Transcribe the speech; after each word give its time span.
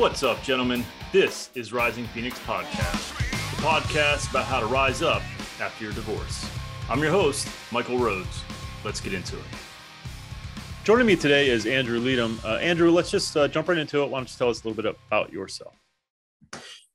What's 0.00 0.22
up, 0.22 0.42
gentlemen? 0.42 0.82
This 1.12 1.50
is 1.54 1.74
Rising 1.74 2.06
Phoenix 2.06 2.38
Podcast, 2.38 3.18
the 3.50 3.62
podcast 3.62 4.30
about 4.30 4.46
how 4.46 4.58
to 4.58 4.64
rise 4.64 5.02
up 5.02 5.20
after 5.60 5.84
your 5.84 5.92
divorce. 5.92 6.50
I'm 6.88 7.02
your 7.02 7.10
host, 7.10 7.46
Michael 7.70 7.98
Rhodes. 7.98 8.42
Let's 8.82 8.98
get 8.98 9.12
into 9.12 9.36
it. 9.36 9.44
Joining 10.84 11.06
me 11.06 11.16
today 11.16 11.50
is 11.50 11.66
Andrew 11.66 12.00
Leedham. 12.00 12.42
Uh, 12.42 12.56
Andrew, 12.56 12.90
let's 12.90 13.10
just 13.10 13.36
uh, 13.36 13.46
jump 13.46 13.68
right 13.68 13.76
into 13.76 14.02
it. 14.02 14.08
Why 14.08 14.20
don't 14.20 14.32
you 14.32 14.38
tell 14.38 14.48
us 14.48 14.64
a 14.64 14.66
little 14.66 14.82
bit 14.82 14.96
about 15.06 15.34
yourself? 15.34 15.74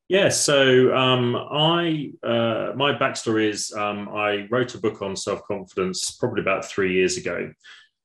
Yeah, 0.10 0.30
so 0.30 0.92
um, 0.96 1.36
I 1.36 2.10
uh, 2.24 2.72
my 2.76 2.98
backstory 2.98 3.50
is 3.50 3.72
um, 3.72 4.10
I 4.10 4.48
wrote 4.50 4.74
a 4.74 4.80
book 4.80 5.04
on 5.04 5.16
self 5.16 5.44
confidence 5.44 6.10
probably 6.10 6.42
about 6.42 6.66
three 6.66 6.94
years 6.94 7.18
ago, 7.18 7.54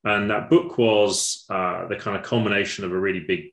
and 0.04 0.30
that 0.30 0.50
book 0.50 0.76
was 0.76 1.46
uh, 1.48 1.86
the 1.86 1.96
kind 1.96 2.18
of 2.18 2.22
culmination 2.22 2.84
of 2.84 2.92
a 2.92 3.00
really 3.00 3.20
big 3.20 3.44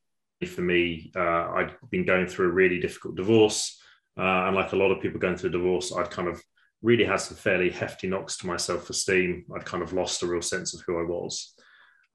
for 0.46 0.62
me. 0.62 1.12
Uh, 1.16 1.50
I'd 1.56 1.76
been 1.90 2.06
going 2.06 2.28
through 2.28 2.50
a 2.50 2.54
really 2.54 2.80
difficult 2.80 3.16
divorce. 3.16 3.80
Uh, 4.18 4.46
and 4.48 4.56
like 4.56 4.74
a 4.74 4.78
lot 4.78 4.92
of 4.92 5.02
people 5.02 5.20
going 5.20 5.38
through 5.38 5.50
a 5.50 5.54
divorce, 5.54 5.94
I'd 5.94 6.12
kind 6.12 6.28
of 6.28 6.42
really 6.82 7.06
had 7.06 7.18
some 7.18 7.38
fairly 7.38 7.70
hefty 7.70 8.08
knocks 8.08 8.38
to 8.38 8.48
my 8.48 8.58
self 8.58 8.90
esteem. 8.90 9.46
I'd 9.56 9.66
kind 9.66 9.84
of 9.84 9.94
lost 9.94 10.24
a 10.24 10.28
real 10.28 10.42
sense 10.42 10.74
of 10.74 10.82
who 10.86 11.00
I 11.00 11.04
was. 11.04 11.54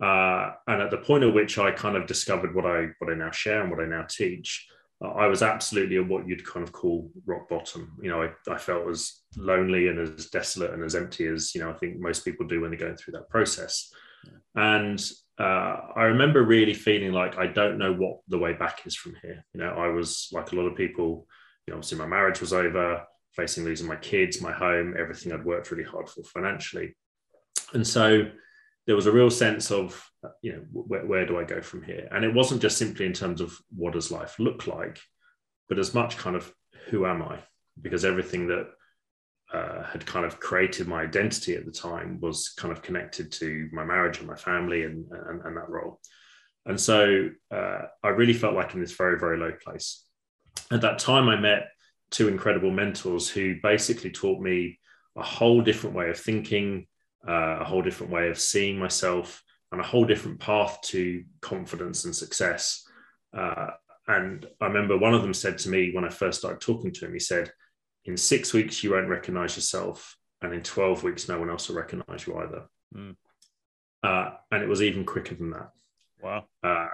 Uh, 0.02 0.52
and 0.66 0.83
at 0.83 0.91
the 0.91 0.98
point 0.98 1.24
at 1.24 1.34
which 1.34 1.59
I 1.59 1.70
kind 1.70 1.97
of 1.97 2.06
discovered 2.06 2.55
what 2.55 2.66
I 2.66 2.88
what 2.98 3.12
I 3.12 3.14
now 3.14 3.30
share 3.30 3.62
and 3.62 3.70
what 3.70 3.80
I 3.80 3.87
now 3.87 4.05
teach, 4.09 4.66
I 5.00 5.27
was 5.27 5.42
absolutely 5.42 5.97
at 5.97 6.09
what 6.09 6.27
you'd 6.27 6.47
kind 6.47 6.64
of 6.64 6.73
call 6.73 7.11
rock 7.27 7.48
bottom. 7.48 7.97
You 8.00 8.11
know, 8.11 8.23
I, 8.23 8.52
I 8.52 8.59
felt 8.59 8.89
as 8.89 9.20
lonely 9.36 9.89
and 9.89 9.98
as 9.98 10.27
desolate 10.27 10.73
and 10.73 10.83
as 10.83 10.95
empty 10.95 11.27
as 11.27 11.55
you 11.55 11.61
know 11.61 11.70
I 11.70 11.75
think 11.75 11.98
most 11.98 12.25
people 12.25 12.47
do 12.47 12.61
when 12.61 12.70
they're 12.70 12.78
going 12.78 12.97
through 12.97 13.12
that 13.12 13.28
process. 13.28 13.92
And 14.55 15.02
uh, 15.42 15.92
I 15.96 16.05
remember 16.05 16.42
really 16.42 16.74
feeling 16.74 17.12
like 17.12 17.37
I 17.37 17.48
don't 17.48 17.78
know 17.78 17.92
what 17.92 18.20
the 18.28 18.38
way 18.38 18.52
back 18.52 18.87
is 18.87 18.95
from 18.95 19.16
here. 19.20 19.45
You 19.52 19.60
know, 19.60 19.70
I 19.70 19.88
was 19.88 20.28
like 20.33 20.52
a 20.52 20.55
lot 20.55 20.66
of 20.66 20.77
people. 20.77 21.27
You 21.66 21.73
know, 21.73 21.78
obviously 21.78 21.98
my 21.98 22.06
marriage 22.06 22.41
was 22.41 22.52
over, 22.52 23.03
facing 23.33 23.64
losing 23.64 23.89
my 23.89 23.97
kids, 23.97 24.41
my 24.41 24.52
home, 24.52 24.94
everything 24.98 25.33
I'd 25.33 25.44
worked 25.44 25.70
really 25.70 25.84
hard 25.84 26.08
for 26.08 26.22
financially, 26.22 26.97
and 27.72 27.86
so 27.86 28.28
there 28.86 28.97
was 28.97 29.06
a 29.06 29.12
real 29.12 29.30
sense 29.30 29.70
of 29.70 30.08
you 30.42 30.52
know 30.52 30.62
where, 30.72 31.06
where 31.06 31.27
do 31.27 31.39
I 31.39 31.45
go 31.45 31.61
from 31.61 31.83
here? 31.83 32.08
And 32.12 32.24
it 32.24 32.34
wasn't 32.34 32.62
just 32.62 32.78
simply 32.78 33.06
in 33.06 33.12
terms 33.12 33.41
of 33.41 33.56
what 33.74 33.95
does 33.95 34.12
life 34.12 34.39
look 34.39 34.67
like, 34.67 35.00
but 35.69 35.78
as 35.78 35.92
much 35.95 36.17
kind 36.17 36.36
of 36.36 36.52
who 36.89 37.05
am 37.06 37.22
I? 37.22 37.39
Because 37.80 38.05
everything 38.05 38.48
that 38.48 38.69
uh, 39.53 39.83
had 39.84 40.06
kind 40.06 40.25
of 40.25 40.41
created 40.41 40.89
my 40.89 41.03
identity 41.03 41.55
at 41.55 41.67
the 41.67 41.72
time 41.72 42.19
was 42.20 42.55
kind 42.56 42.72
of 42.72 42.83
connected 42.83 43.31
to 43.33 43.69
my 43.72 43.84
marriage 43.84 44.19
and 44.19 44.27
my 44.27 44.36
family 44.36 44.84
and, 44.84 45.05
and, 45.11 45.42
and 45.42 45.56
that 45.56 45.69
role. 45.69 46.00
And 46.64 46.81
so 46.81 47.28
uh, 47.50 47.78
I 48.03 48.08
really 48.08 48.33
felt 48.33 48.55
like 48.55 48.75
in 48.75 48.80
this 48.80 48.92
very, 48.92 49.19
very 49.19 49.39
low 49.39 49.53
place. 49.53 50.05
At 50.70 50.80
that 50.83 50.98
time, 50.98 51.28
I 51.28 51.39
met 51.39 51.69
two 52.11 52.28
incredible 52.28 52.70
mentors 52.70 53.28
who 53.28 53.56
basically 53.62 54.11
taught 54.11 54.41
me 54.41 54.78
a 55.17 55.23
whole 55.23 55.61
different 55.61 55.97
way 55.97 56.08
of 56.08 56.19
thinking, 56.19 56.86
uh, 57.28 57.58
a 57.61 57.64
whole 57.64 57.83
different 57.83 58.12
way 58.12 58.28
of 58.28 58.39
seeing 58.39 58.78
myself, 58.78 59.42
and 59.70 59.80
a 59.80 59.84
whole 59.84 60.05
different 60.05 60.39
path 60.39 60.78
to 60.83 61.25
confidence 61.41 62.05
and 62.05 62.14
success. 62.14 62.86
Uh, 63.36 63.69
and 64.06 64.47
I 64.61 64.67
remember 64.67 64.97
one 64.97 65.14
of 65.14 65.23
them 65.23 65.34
said 65.34 65.58
to 65.58 65.70
me 65.70 65.91
when 65.92 66.05
I 66.05 66.11
first 66.11 66.41
started 66.41 66.61
talking 66.61 66.92
to 66.92 67.06
him, 67.06 67.12
he 67.12 67.19
said, 67.19 67.50
in 68.05 68.17
six 68.17 68.53
weeks, 68.53 68.83
you 68.83 68.92
won't 68.92 69.08
recognize 69.08 69.56
yourself. 69.56 70.17
And 70.41 70.53
in 70.53 70.62
12 70.62 71.05
weeks, 71.05 71.28
no 71.28 71.39
one 71.39 71.50
else 71.50 71.69
will 71.69 71.77
recognize 71.77 72.27
you 72.27 72.36
either. 72.39 72.64
Mm. 72.95 73.17
Uh, 74.03 74.31
and 74.50 74.62
it 74.62 74.69
was 74.69 74.83
even 74.83 75.05
quicker 75.05 75.34
than 75.34 75.50
that. 75.50 75.70
Wow. 76.20 76.47
Uh, 76.62 76.89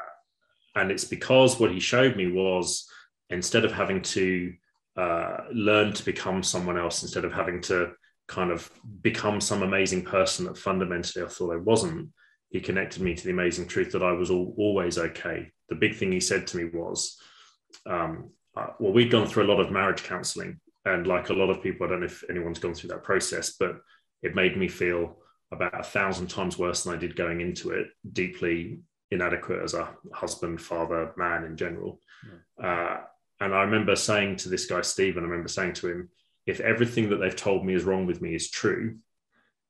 and 0.74 0.90
it's 0.90 1.04
because 1.04 1.58
what 1.58 1.72
he 1.72 1.80
showed 1.80 2.16
me 2.16 2.30
was 2.30 2.88
instead 3.30 3.64
of 3.64 3.72
having 3.72 4.02
to 4.02 4.52
uh, 4.96 5.38
learn 5.52 5.92
to 5.94 6.04
become 6.04 6.42
someone 6.42 6.78
else, 6.78 7.02
instead 7.02 7.24
of 7.24 7.32
having 7.32 7.60
to 7.62 7.92
kind 8.26 8.50
of 8.50 8.70
become 9.00 9.40
some 9.40 9.62
amazing 9.62 10.04
person 10.04 10.44
that 10.44 10.58
fundamentally 10.58 11.24
I 11.24 11.28
thought 11.28 11.54
I 11.54 11.56
wasn't, 11.56 12.10
he 12.50 12.60
connected 12.60 13.02
me 13.02 13.14
to 13.14 13.24
the 13.24 13.30
amazing 13.30 13.66
truth 13.66 13.92
that 13.92 14.02
I 14.02 14.12
was 14.12 14.30
all, 14.30 14.54
always 14.58 14.98
okay. 14.98 15.50
The 15.68 15.74
big 15.74 15.96
thing 15.96 16.12
he 16.12 16.20
said 16.20 16.46
to 16.48 16.56
me 16.58 16.64
was, 16.66 17.18
um, 17.86 18.30
uh, 18.56 18.68
well, 18.78 18.92
we'd 18.92 19.10
gone 19.10 19.26
through 19.26 19.44
a 19.44 19.50
lot 19.52 19.60
of 19.60 19.70
marriage 19.70 20.02
counseling 20.02 20.60
and 20.88 21.06
like 21.06 21.30
a 21.30 21.34
lot 21.34 21.50
of 21.50 21.62
people, 21.62 21.86
I 21.86 21.90
don't 21.90 22.00
know 22.00 22.06
if 22.06 22.24
anyone's 22.30 22.58
gone 22.58 22.74
through 22.74 22.90
that 22.90 23.04
process, 23.04 23.56
but 23.58 23.76
it 24.22 24.34
made 24.34 24.56
me 24.56 24.68
feel 24.68 25.18
about 25.52 25.78
a 25.78 25.84
thousand 25.84 26.28
times 26.28 26.58
worse 26.58 26.84
than 26.84 26.94
I 26.94 26.98
did 26.98 27.16
going 27.16 27.40
into 27.40 27.70
it, 27.70 27.88
deeply 28.12 28.80
inadequate 29.10 29.62
as 29.62 29.74
a 29.74 29.94
husband, 30.12 30.60
father, 30.60 31.12
man 31.16 31.44
in 31.44 31.56
general. 31.56 32.00
Yeah. 32.60 32.66
Uh, 32.66 33.00
and 33.40 33.54
I 33.54 33.62
remember 33.62 33.96
saying 33.96 34.36
to 34.36 34.48
this 34.48 34.66
guy, 34.66 34.80
Stephen, 34.80 35.22
I 35.22 35.28
remember 35.28 35.48
saying 35.48 35.74
to 35.74 35.88
him, 35.88 36.08
if 36.46 36.60
everything 36.60 37.10
that 37.10 37.16
they've 37.16 37.36
told 37.36 37.64
me 37.64 37.74
is 37.74 37.84
wrong 37.84 38.06
with 38.06 38.20
me 38.20 38.34
is 38.34 38.50
true, 38.50 38.96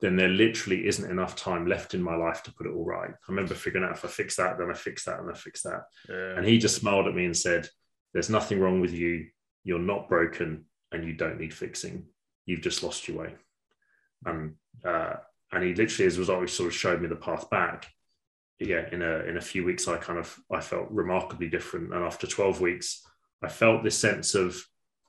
then 0.00 0.16
there 0.16 0.28
literally 0.28 0.86
isn't 0.86 1.10
enough 1.10 1.34
time 1.34 1.66
left 1.66 1.92
in 1.92 2.02
my 2.02 2.14
life 2.14 2.42
to 2.44 2.52
put 2.52 2.66
it 2.66 2.72
all 2.72 2.84
right. 2.84 3.10
I 3.10 3.28
remember 3.28 3.54
figuring 3.54 3.84
out 3.84 3.96
if 3.96 4.04
I 4.04 4.08
fix 4.08 4.36
that, 4.36 4.58
then 4.58 4.70
I 4.70 4.74
fix 4.74 5.04
that, 5.04 5.18
and 5.18 5.28
I 5.28 5.34
fix 5.34 5.62
that. 5.62 5.82
Yeah. 6.08 6.36
And 6.36 6.46
he 6.46 6.58
just 6.58 6.76
smiled 6.76 7.08
at 7.08 7.14
me 7.14 7.24
and 7.24 7.36
said, 7.36 7.68
There's 8.12 8.30
nothing 8.30 8.60
wrong 8.60 8.80
with 8.80 8.92
you. 8.92 9.26
You're 9.64 9.80
not 9.80 10.08
broken 10.08 10.66
and 10.92 11.04
you 11.04 11.12
don't 11.12 11.40
need 11.40 11.54
fixing. 11.54 12.06
You've 12.46 12.62
just 12.62 12.82
lost 12.82 13.08
your 13.08 13.18
way. 13.18 13.34
And 14.24 14.54
uh, 14.84 15.14
and 15.52 15.64
he 15.64 15.74
literally, 15.74 16.06
as 16.06 16.16
a 16.16 16.20
result, 16.20 16.42
he 16.42 16.48
sort 16.48 16.68
of 16.68 16.74
showed 16.74 17.00
me 17.00 17.08
the 17.08 17.16
path 17.16 17.48
back. 17.50 17.90
Yeah, 18.58 18.88
in 18.90 19.02
a 19.02 19.20
in 19.20 19.36
a 19.36 19.40
few 19.40 19.64
weeks, 19.64 19.86
I 19.86 19.96
kind 19.96 20.18
of 20.18 20.36
I 20.50 20.60
felt 20.60 20.90
remarkably 20.90 21.48
different. 21.48 21.94
And 21.94 22.04
after 22.04 22.26
twelve 22.26 22.60
weeks, 22.60 23.06
I 23.42 23.48
felt 23.48 23.84
this 23.84 23.98
sense 23.98 24.34
of 24.34 24.60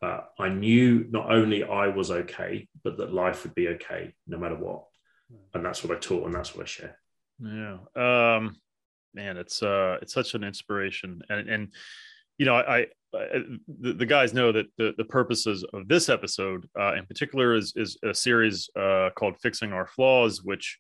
uh, 0.02 0.22
I 0.38 0.50
knew 0.50 1.06
not 1.10 1.32
only 1.32 1.64
I 1.64 1.88
was 1.88 2.12
okay, 2.12 2.68
but 2.84 2.98
that 2.98 3.14
life 3.14 3.44
would 3.44 3.56
be 3.56 3.70
okay 3.70 4.14
no 4.28 4.38
matter 4.38 4.56
what. 4.56 4.84
And 5.54 5.66
that's 5.66 5.84
what 5.84 5.96
I 5.96 6.00
taught, 6.00 6.26
and 6.26 6.34
that's 6.34 6.56
what 6.56 6.64
I 6.64 6.68
share. 6.68 6.98
Yeah, 7.40 7.78
um, 7.96 8.56
man, 9.14 9.38
it's 9.38 9.62
uh, 9.62 9.98
it's 10.02 10.14
such 10.14 10.34
an 10.34 10.44
inspiration, 10.44 11.22
and 11.30 11.50
and 11.50 11.74
you 12.40 12.46
know, 12.46 12.56
I, 12.56 12.88
uh, 13.14 13.40
the, 13.82 13.94
the, 13.94 14.06
guys 14.06 14.34
know 14.34 14.52
that 14.52 14.66
the, 14.78 14.94
the 14.98 15.04
purposes 15.04 15.66
of 15.74 15.88
this 15.88 16.10
episode 16.10 16.68
uh, 16.80 16.94
in 16.96 17.06
particular 17.06 17.56
is, 17.56 17.74
is 17.76 17.98
a 18.04 18.14
series 18.14 18.70
uh, 18.80 19.10
called 19.16 19.36
fixing 19.42 19.74
our 19.74 19.88
flaws 19.88 20.44
which 20.44 20.78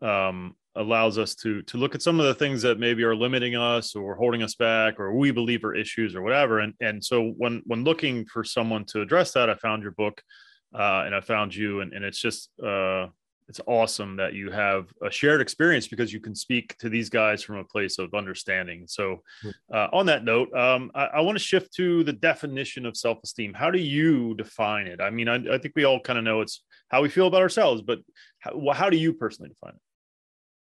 um, 0.00 0.56
allows 0.76 1.18
us 1.18 1.34
to 1.34 1.60
to 1.62 1.76
look 1.76 1.94
at 1.94 2.02
some 2.02 2.20
of 2.20 2.26
the 2.26 2.34
things 2.34 2.62
that 2.62 2.78
maybe 2.78 3.02
are 3.02 3.16
limiting 3.16 3.56
us 3.56 3.94
or 3.94 4.14
holding 4.14 4.42
us 4.42 4.54
back 4.54 4.98
or 4.98 5.12
we 5.14 5.30
believe 5.30 5.64
are 5.64 5.74
issues 5.74 6.14
or 6.14 6.22
whatever. 6.22 6.60
And 6.60 6.74
and 6.80 7.04
so 7.04 7.34
when 7.36 7.62
when 7.66 7.84
looking 7.84 8.24
for 8.26 8.44
someone 8.44 8.84
to 8.86 9.02
address 9.02 9.32
that 9.32 9.50
i 9.50 9.54
found 9.54 9.82
your 9.82 9.92
book 9.92 10.22
uh, 10.74 11.02
and 11.04 11.14
i 11.14 11.20
found 11.20 11.54
you 11.54 11.80
and, 11.80 11.92
and 11.92 12.04
it's 12.04 12.20
just 12.20 12.50
uh, 12.64 13.06
it's 13.48 13.60
awesome 13.66 14.16
that 14.16 14.34
you 14.34 14.50
have 14.50 14.92
a 15.02 15.10
shared 15.10 15.40
experience 15.40 15.88
because 15.88 16.12
you 16.12 16.20
can 16.20 16.34
speak 16.34 16.76
to 16.78 16.90
these 16.90 17.08
guys 17.08 17.42
from 17.42 17.56
a 17.56 17.64
place 17.64 17.98
of 17.98 18.12
understanding. 18.12 18.84
So, 18.86 19.22
hmm. 19.42 19.50
uh, 19.72 19.88
on 19.92 20.06
that 20.06 20.22
note, 20.22 20.52
um, 20.54 20.90
I, 20.94 21.06
I 21.06 21.20
want 21.22 21.38
to 21.38 21.44
shift 21.44 21.72
to 21.74 22.04
the 22.04 22.12
definition 22.12 22.84
of 22.84 22.96
self 22.96 23.18
esteem. 23.24 23.54
How 23.54 23.70
do 23.70 23.78
you 23.78 24.34
define 24.34 24.86
it? 24.86 25.00
I 25.00 25.08
mean, 25.08 25.28
I, 25.28 25.36
I 25.54 25.58
think 25.58 25.74
we 25.74 25.84
all 25.84 25.98
kind 25.98 26.18
of 26.18 26.24
know 26.24 26.42
it's 26.42 26.62
how 26.88 27.00
we 27.00 27.08
feel 27.08 27.26
about 27.26 27.42
ourselves, 27.42 27.80
but 27.80 28.00
how, 28.40 28.70
how, 28.72 28.90
do 28.90 28.98
you 28.98 29.14
personally 29.14 29.48
define 29.48 29.74
it? 29.74 29.80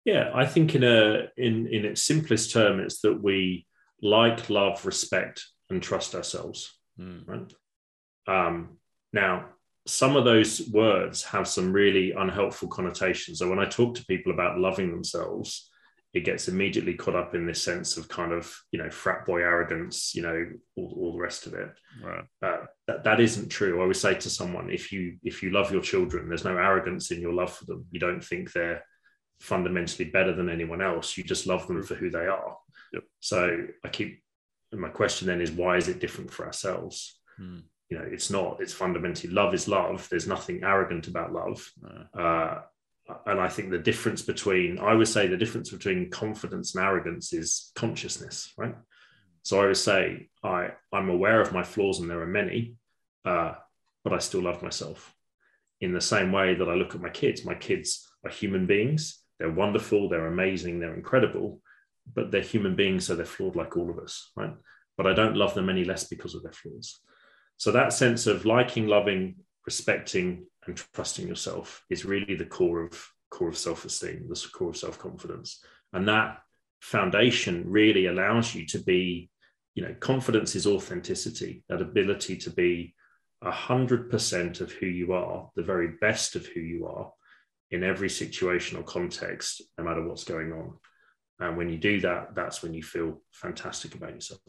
Yeah, 0.07 0.31
I 0.35 0.47
think 0.47 0.75
in 0.75 0.83
a 0.83 1.29
in 1.37 1.67
in 1.67 1.85
its 1.85 2.03
simplest 2.03 2.53
term, 2.53 2.81
it's 2.81 3.03
that 3.03 3.23
we 3.23 3.67
like, 4.01 4.49
love, 4.49 4.87
respect, 4.87 5.45
and 5.69 5.83
trust 5.83 6.15
ourselves. 6.15 6.79
Mm. 6.99 7.29
Right. 7.29 7.53
Um, 8.27 8.79
now, 9.13 9.47
some 9.87 10.17
of 10.17 10.25
those 10.25 10.69
words 10.69 11.23
have 11.25 11.49
some 11.49 11.73
really 11.73 12.13
unhelpful 12.13 12.69
connotations. 12.69 13.39
So 13.39 13.49
when 13.49 13.59
I 13.59 13.65
talk 13.65 13.95
to 13.95 14.05
people 14.07 14.33
about 14.33 14.59
loving 14.59 14.91
themselves, 14.91 15.71
it 16.13 16.25
gets 16.25 16.49
immediately 16.49 16.95
caught 16.95 17.15
up 17.15 17.35
in 17.35 17.47
this 17.47 17.63
sense 17.63 17.97
of 17.97 18.09
kind 18.09 18.33
of 18.33 18.53
you 18.73 18.83
know 18.83 18.91
frat 18.91 19.25
boy 19.25 19.41
arrogance, 19.41 20.15
you 20.15 20.23
know 20.23 20.47
all, 20.77 20.95
all 20.99 21.13
the 21.13 21.21
rest 21.21 21.47
of 21.47 21.55
it. 21.55 21.71
Right. 22.03 22.25
Uh, 22.43 22.67
that 22.89 23.05
that 23.05 23.21
isn't 23.21 23.49
true. 23.49 23.83
I 23.83 23.87
would 23.87 23.97
say 23.97 24.15
to 24.15 24.31
someone, 24.31 24.71
if 24.71 24.91
you 24.93 25.17
if 25.23 25.43
you 25.43 25.51
love 25.51 25.73
your 25.73 25.83
children, 25.83 26.29
there's 26.29 26.45
no 26.45 26.57
arrogance 26.57 27.11
in 27.11 27.21
your 27.21 27.33
love 27.33 27.53
for 27.53 27.65
them. 27.65 27.87
You 27.91 28.01
don't 28.01 28.23
think 28.23 28.53
they're 28.53 28.85
fundamentally 29.39 30.11
better 30.11 30.35
than 30.35 30.51
anyone 30.51 30.83
else. 30.83 31.17
You 31.17 31.25
just 31.25 31.47
love 31.47 31.67
them 31.67 31.83
for 31.83 31.95
who 31.95 32.11
they 32.11 32.27
are. 32.27 32.57
Yep. 32.93 33.05
So 33.21 33.67
I 33.85 33.89
keep 33.89 34.23
my 34.73 34.89
question 34.89 35.27
then 35.29 35.41
is 35.41 35.51
why 35.51 35.77
is 35.77 35.89
it 35.89 36.01
different 36.01 36.33
for 36.33 36.45
ourselves? 36.45 37.19
Hmm 37.37 37.61
you 37.91 37.99
know 37.99 38.05
it's 38.11 38.31
not 38.31 38.59
it's 38.61 38.73
fundamentally 38.73 39.33
love 39.33 39.53
is 39.53 39.69
love. 39.69 40.09
There's 40.09 40.27
nothing 40.29 40.63
arrogant 40.63 41.09
about 41.09 41.33
love. 41.33 41.71
No. 41.83 42.21
uh, 42.21 42.63
and 43.27 43.41
i 43.41 43.49
think 43.49 43.71
the 43.71 43.79
difference 43.79 44.23
between 44.23 44.79
i 44.79 44.95
would 44.95 45.09
say 45.09 45.27
the 45.27 45.37
difference 45.37 45.71
between 45.71 46.11
confidence 46.11 46.75
and 46.75 46.85
arrogance 46.85 47.33
is 47.33 47.73
consciousness 47.75 48.53
right? 48.57 48.77
So 49.43 49.61
i 49.61 49.67
would 49.67 49.77
say 49.77 50.29
i 50.45 50.71
i'm 50.93 51.09
aware 51.09 51.41
of 51.41 51.53
my 51.53 51.63
flaws 51.63 51.99
and 52.01 52.09
there 52.09 52.21
are 52.21 52.27
many 52.27 52.77
uh, 53.25 53.55
but 54.05 54.13
i 54.13 54.19
still 54.19 54.43
love 54.43 54.63
myself. 54.63 55.15
In 55.81 55.93
the 55.93 56.01
same 56.01 56.31
way 56.31 56.55
that 56.55 56.69
i 56.69 56.75
look 56.75 56.95
at 56.95 57.01
my 57.01 57.11
kids 57.11 57.45
my 57.45 57.55
kids 57.55 58.07
are 58.25 58.31
human 58.31 58.67
beings. 58.67 59.19
They're 59.39 59.51
wonderful 59.51 60.09
they're 60.09 60.27
amazing 60.27 60.79
they're 60.79 60.95
incredible 60.95 61.61
but 62.15 62.31
they're 62.31 62.43
human 62.43 62.77
beings 62.77 63.07
so 63.07 63.15
they're 63.17 63.25
flawed 63.27 63.57
like 63.57 63.77
all 63.77 63.91
of 63.91 63.99
us 63.99 64.31
right? 64.37 64.55
But 64.97 65.07
I 65.07 65.15
don't 65.15 65.37
love 65.37 65.55
them 65.55 65.71
any 65.71 65.85
less 65.85 66.05
because 66.05 66.35
of 66.35 66.43
their 66.43 66.53
flaws. 66.53 67.01
So 67.61 67.73
that 67.73 67.93
sense 67.93 68.27
of 68.27 68.47
liking, 68.47 68.87
loving, 68.87 69.35
respecting, 69.67 70.47
and 70.67 70.83
trusting 70.95 71.29
yourself 71.29 71.85
is 71.91 72.07
really 72.07 72.35
the 72.35 72.47
core 72.47 72.85
of 72.85 73.07
core 73.31 73.51
of 73.51 73.59
self-esteem, 73.59 74.27
the 74.31 74.47
core 74.51 74.71
of 74.71 74.79
self-confidence. 74.79 75.63
And 75.93 76.09
that 76.09 76.39
foundation 76.81 77.65
really 77.67 78.07
allows 78.07 78.55
you 78.55 78.65
to 78.69 78.79
be, 78.79 79.29
you 79.75 79.83
know, 79.83 79.95
confidence 80.01 80.55
is 80.57 80.67
authenticity, 80.67 81.63
that 81.69 81.83
ability 81.83 82.39
to 82.39 82.51
be 82.51 82.95
a 83.43 83.51
hundred 83.51 84.11
percent 84.11 84.63
of 84.63 84.73
who 84.73 84.87
you 84.87 85.13
are, 85.13 85.51
the 85.55 85.63
very 85.63 85.89
best 86.01 86.37
of 86.37 86.47
who 86.47 86.61
you 86.61 86.87
are 86.87 87.13
in 87.71 87.85
every 87.85 88.09
situation 88.09 88.79
or 88.79 88.85
context, 88.85 89.61
no 89.77 89.85
matter 89.85 90.03
what's 90.03 90.25
going 90.25 90.51
on. 90.55 90.79
And 91.39 91.59
when 91.59 91.69
you 91.69 91.77
do 91.77 92.01
that, 92.01 92.35
that's 92.35 92.63
when 92.63 92.73
you 92.73 92.83
feel 92.83 93.21
fantastic 93.33 93.95
about 93.95 94.15
yourself. 94.15 94.41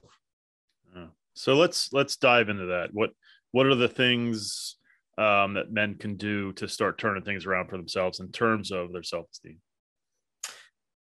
So 1.33 1.55
let's 1.55 1.91
let's 1.93 2.17
dive 2.17 2.49
into 2.49 2.67
that. 2.67 2.89
What 2.91 3.11
what 3.51 3.65
are 3.65 3.75
the 3.75 3.87
things 3.87 4.77
um, 5.17 5.53
that 5.53 5.71
men 5.71 5.95
can 5.95 6.15
do 6.15 6.53
to 6.53 6.67
start 6.67 6.97
turning 6.97 7.23
things 7.23 7.45
around 7.45 7.69
for 7.69 7.77
themselves 7.77 8.19
in 8.19 8.31
terms 8.31 8.71
of 8.71 8.91
their 8.91 9.03
self 9.03 9.27
esteem? 9.31 9.59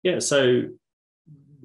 Yeah. 0.03 0.19
So 0.19 0.65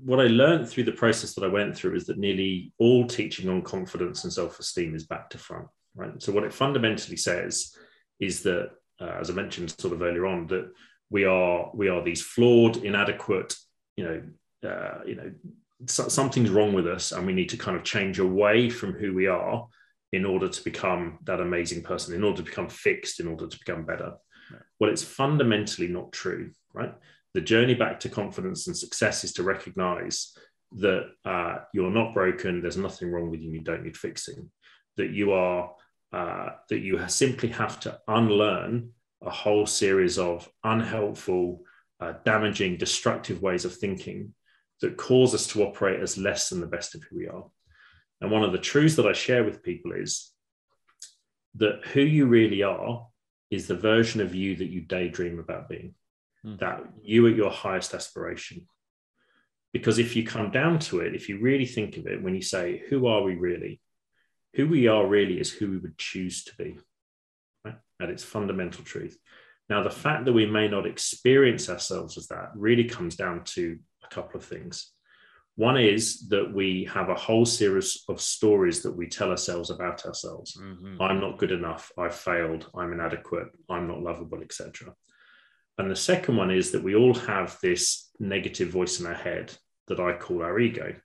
what 0.04 0.20
I 0.20 0.28
learned 0.28 0.70
through 0.70 0.84
the 0.84 0.92
process 0.92 1.34
that 1.34 1.44
I 1.44 1.48
went 1.48 1.76
through 1.76 1.96
is 1.96 2.06
that 2.06 2.18
nearly 2.18 2.74
all 2.78 3.08
teaching 3.08 3.50
on 3.50 3.62
confidence 3.62 4.24
and 4.24 4.34
self 4.34 4.60
esteem 4.60 4.96
is 4.96 5.06
back 5.06 5.30
to 5.32 5.38
front. 5.38 5.68
Right. 5.96 6.22
So 6.22 6.32
what 6.32 6.44
it 6.44 6.54
fundamentally 6.54 7.18
says 7.18 7.74
is 8.20 8.44
that, 8.44 8.72
uh, 9.00 9.18
as 9.20 9.30
I 9.30 9.34
mentioned 9.34 9.74
sort 9.80 9.94
of 9.94 10.02
earlier 10.02 10.26
on, 10.26 10.48
that 10.48 10.70
we 11.10 11.26
are 11.26 11.72
we 11.74 11.90
are 11.90 12.04
these 12.04 12.22
flawed, 12.22 12.78
inadequate, 12.78 13.56
you 13.96 14.04
know, 14.04 14.70
uh, 14.70 15.00
you 15.06 15.16
know, 15.16 15.32
so, 15.88 16.08
something's 16.08 16.50
wrong 16.50 16.74
with 16.74 16.88
us, 16.88 17.12
and 17.12 17.26
we 17.26 17.34
need 17.34 17.50
to 17.50 17.58
kind 17.58 17.78
of 17.78 17.84
change 17.84 18.20
away 18.20 18.70
from 18.70 18.94
who 18.94 19.14
we 19.14 19.28
are 19.28 19.68
in 20.12 20.26
order 20.26 20.48
to 20.48 20.64
become 20.64 21.20
that 21.26 21.42
amazing 21.42 21.84
person, 21.84 22.16
in 22.16 22.24
order 22.24 22.38
to 22.38 22.44
become 22.44 22.70
fixed, 22.70 23.20
in 23.20 23.28
order 23.28 23.48
to 23.48 23.60
become 23.60 23.86
better. 23.86 24.14
Right. 24.52 24.62
Well, 24.80 24.90
it's 24.90 25.04
fundamentally 25.04 25.88
not 25.88 26.12
true, 26.12 26.52
right? 26.74 26.94
The 27.34 27.42
journey 27.42 27.74
back 27.74 28.00
to 28.02 28.10
confidence 28.10 28.68
and 28.68 28.78
success 28.78 29.24
is 29.24 29.34
to 29.34 29.44
recognize 29.44 30.38
that 30.78 31.10
uh, 31.26 31.58
you're 31.74 31.92
not 31.92 32.14
broken, 32.14 32.62
there's 32.62 32.78
nothing 32.78 33.12
wrong 33.12 33.30
with 33.30 33.42
you, 33.42 33.52
you 33.52 33.62
don't 33.62 33.84
need 33.84 33.98
fixing, 33.98 34.50
that 34.98 35.12
you 35.12 35.34
are 35.34 35.72
uh, 36.14 36.52
that 36.70 36.80
you 36.80 36.98
simply 37.10 37.50
have 37.50 37.78
to 37.82 38.00
unlearn 38.08 38.90
a 39.22 39.30
whole 39.30 39.66
series 39.66 40.18
of 40.18 40.50
unhelpful, 40.64 41.62
uh, 42.00 42.14
damaging, 42.24 42.78
destructive 42.78 43.42
ways 43.42 43.66
of 43.66 43.76
thinking 43.76 44.34
that 44.82 44.98
cause 44.98 45.34
us 45.34 45.48
to 45.48 45.64
operate 45.64 46.00
as 46.00 46.18
less 46.18 46.50
than 46.50 46.62
the 46.62 46.68
best 46.68 46.96
of 46.96 47.04
who 47.04 47.18
we 47.18 47.28
are. 47.28 47.46
And 48.22 48.32
one 48.32 48.44
of 48.44 48.52
the 48.52 48.58
truths 48.58 48.96
that 48.96 49.08
I 49.08 49.14
share 49.14 49.44
with 49.44 49.64
people 49.64 49.92
is 49.92 50.32
that 51.56 51.86
who 51.94 52.02
you 52.02 52.26
really 52.26 52.64
are 52.64 53.08
is 53.52 53.68
the 53.68 53.76
version 53.76 54.22
of 54.22 54.36
you 54.36 54.56
that 54.58 54.70
you 54.70 54.82
daydream 54.82 55.40
about 55.40 55.70
being, 55.70 55.94
mm. 56.46 56.60
that 56.60 56.84
you 57.02 57.28
at 57.28 57.36
your 57.36 57.52
highest 57.52 57.94
aspiration. 57.94 58.68
Because 59.72 60.00
if 60.00 60.16
you 60.16 60.26
come 60.26 60.52
down 60.52 60.80
to 60.80 61.00
it, 61.02 61.16
if 61.16 61.30
you 61.30 61.40
really 61.40 61.66
think 61.66 61.98
of 61.98 62.08
it, 62.08 62.22
when 62.22 62.36
you 62.36 62.42
say, 62.42 62.84
Who 62.90 63.08
are 63.08 63.24
we 63.24 63.36
really? 63.36 63.82
who 64.56 64.68
we 64.68 64.88
are 64.88 65.06
really 65.06 65.40
is 65.40 65.52
who 65.52 65.70
we 65.70 65.78
would 65.78 65.98
choose 65.98 66.44
to 66.46 66.56
be 66.56 66.78
right? 67.64 67.76
at 68.02 68.10
its 68.10 68.24
fundamental 68.24 68.84
truth. 68.84 69.18
Now, 69.70 69.84
the 69.84 69.90
fact 69.90 70.26
that 70.26 70.34
we 70.34 70.46
may 70.46 70.68
not 70.68 70.86
experience 70.86 71.70
ourselves 71.70 72.18
as 72.18 72.28
that 72.28 72.52
really 72.56 72.86
comes 72.86 73.16
down 73.16 73.44
to 73.56 73.80
a 74.06 74.14
couple 74.14 74.40
of 74.40 74.46
things. 74.46 74.92
One 75.56 75.78
is 75.78 76.28
that 76.30 76.54
we 76.54 76.90
have 76.94 77.10
a 77.10 77.16
whole 77.16 77.46
series 77.46 78.04
of 78.10 78.20
stories 78.20 78.84
that 78.84 78.92
we 78.92 79.08
tell 79.08 79.32
ourselves 79.32 79.70
about 79.70 80.06
ourselves. 80.06 80.58
Mm-hmm. 80.62 81.02
I'm 81.02 81.22
not 81.22 81.38
good 81.38 81.52
enough. 81.52 81.92
I've 81.98 82.16
failed. 82.16 82.70
I'm 82.76 82.92
inadequate. 82.92 83.48
I'm 83.70 83.88
not 83.88 84.02
lovable, 84.02 84.42
etc. 84.42 84.94
And 85.78 85.90
the 85.90 85.96
second 85.96 86.36
one 86.36 86.52
is 86.52 86.72
that 86.72 86.84
we 86.84 86.96
all 86.96 87.14
have 87.14 87.58
this 87.62 88.10
negative 88.20 88.70
voice 88.70 89.00
in 89.00 89.06
our 89.06 89.14
head 89.14 89.54
that 89.88 90.00
I 90.00 90.14
call 90.18 90.42
our 90.42 90.60
ego 90.60 90.96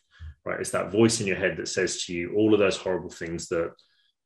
right? 0.45 0.61
It's 0.61 0.71
that 0.71 0.91
voice 0.91 1.21
in 1.21 1.27
your 1.27 1.37
head 1.37 1.57
that 1.57 1.69
says 1.69 2.05
to 2.05 2.15
you 2.15 2.35
all 2.35 2.53
of 2.53 2.61
those 2.61 2.77
horrible 2.77 3.11
things 3.11 3.49
that, 3.49 3.73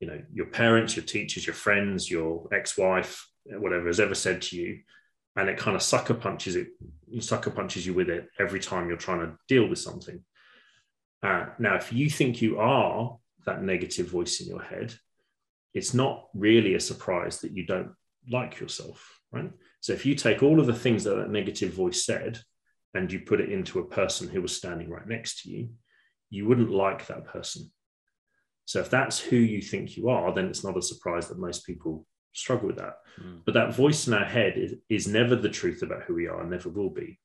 you 0.00 0.06
know, 0.06 0.20
your 0.32 0.46
parents, 0.46 0.96
your 0.96 1.04
teachers, 1.04 1.46
your 1.46 1.54
friends, 1.54 2.10
your 2.10 2.48
ex-wife, 2.52 3.28
whatever 3.46 3.86
has 3.86 4.00
ever 4.00 4.14
said 4.14 4.42
to 4.42 4.56
you. 4.56 4.80
And 5.36 5.48
it 5.48 5.58
kind 5.58 5.76
of 5.76 5.82
sucker 5.82 6.14
punches 6.14 6.56
it, 6.56 6.68
sucker 7.20 7.50
punches 7.50 7.86
you 7.86 7.94
with 7.94 8.08
it 8.08 8.28
every 8.38 8.60
time 8.60 8.88
you're 8.88 8.96
trying 8.96 9.20
to 9.20 9.36
deal 9.48 9.68
with 9.68 9.78
something. 9.78 10.24
Uh, 11.22 11.46
now, 11.58 11.74
if 11.76 11.92
you 11.92 12.08
think 12.08 12.40
you 12.40 12.58
are 12.58 13.16
that 13.46 13.62
negative 13.62 14.08
voice 14.08 14.40
in 14.40 14.48
your 14.48 14.62
head, 14.62 14.94
it's 15.72 15.94
not 15.94 16.28
really 16.34 16.74
a 16.74 16.80
surprise 16.80 17.40
that 17.40 17.52
you 17.52 17.66
don't 17.66 17.92
like 18.30 18.60
yourself, 18.60 19.20
right? 19.32 19.50
So 19.80 19.92
if 19.92 20.06
you 20.06 20.14
take 20.14 20.42
all 20.42 20.60
of 20.60 20.66
the 20.66 20.74
things 20.74 21.04
that 21.04 21.16
that 21.16 21.30
negative 21.30 21.72
voice 21.72 22.06
said 22.06 22.40
and 22.94 23.10
you 23.12 23.20
put 23.20 23.40
it 23.40 23.50
into 23.50 23.80
a 23.80 23.86
person 23.86 24.28
who 24.28 24.40
was 24.40 24.56
standing 24.56 24.88
right 24.88 25.06
next 25.06 25.42
to 25.42 25.50
you, 25.50 25.70
you 26.30 26.46
wouldn't 26.46 26.70
like 26.70 27.06
that 27.06 27.26
person. 27.26 27.70
So 28.66 28.80
if 28.80 28.88
that's 28.88 29.18
who 29.18 29.36
you 29.36 29.60
think 29.60 29.96
you 29.96 30.08
are, 30.08 30.32
then 30.32 30.46
it's 30.46 30.64
not 30.64 30.76
a 30.76 30.82
surprise 30.82 31.28
that 31.28 31.38
most 31.38 31.66
people 31.66 32.06
struggle 32.34 32.66
with 32.66 32.76
that. 32.76 32.98
Mm. 33.20 33.40
But 33.44 33.54
that 33.54 33.74
voice 33.74 34.06
in 34.06 34.14
our 34.14 34.24
head 34.24 34.54
is, 34.56 34.74
is 34.88 35.08
never 35.08 35.36
the 35.36 35.48
truth 35.48 35.82
about 35.82 36.02
who 36.02 36.14
we 36.14 36.28
are 36.28 36.40
and 36.40 36.50
never 36.50 36.68
will 36.68 36.90
be. 36.90 37.18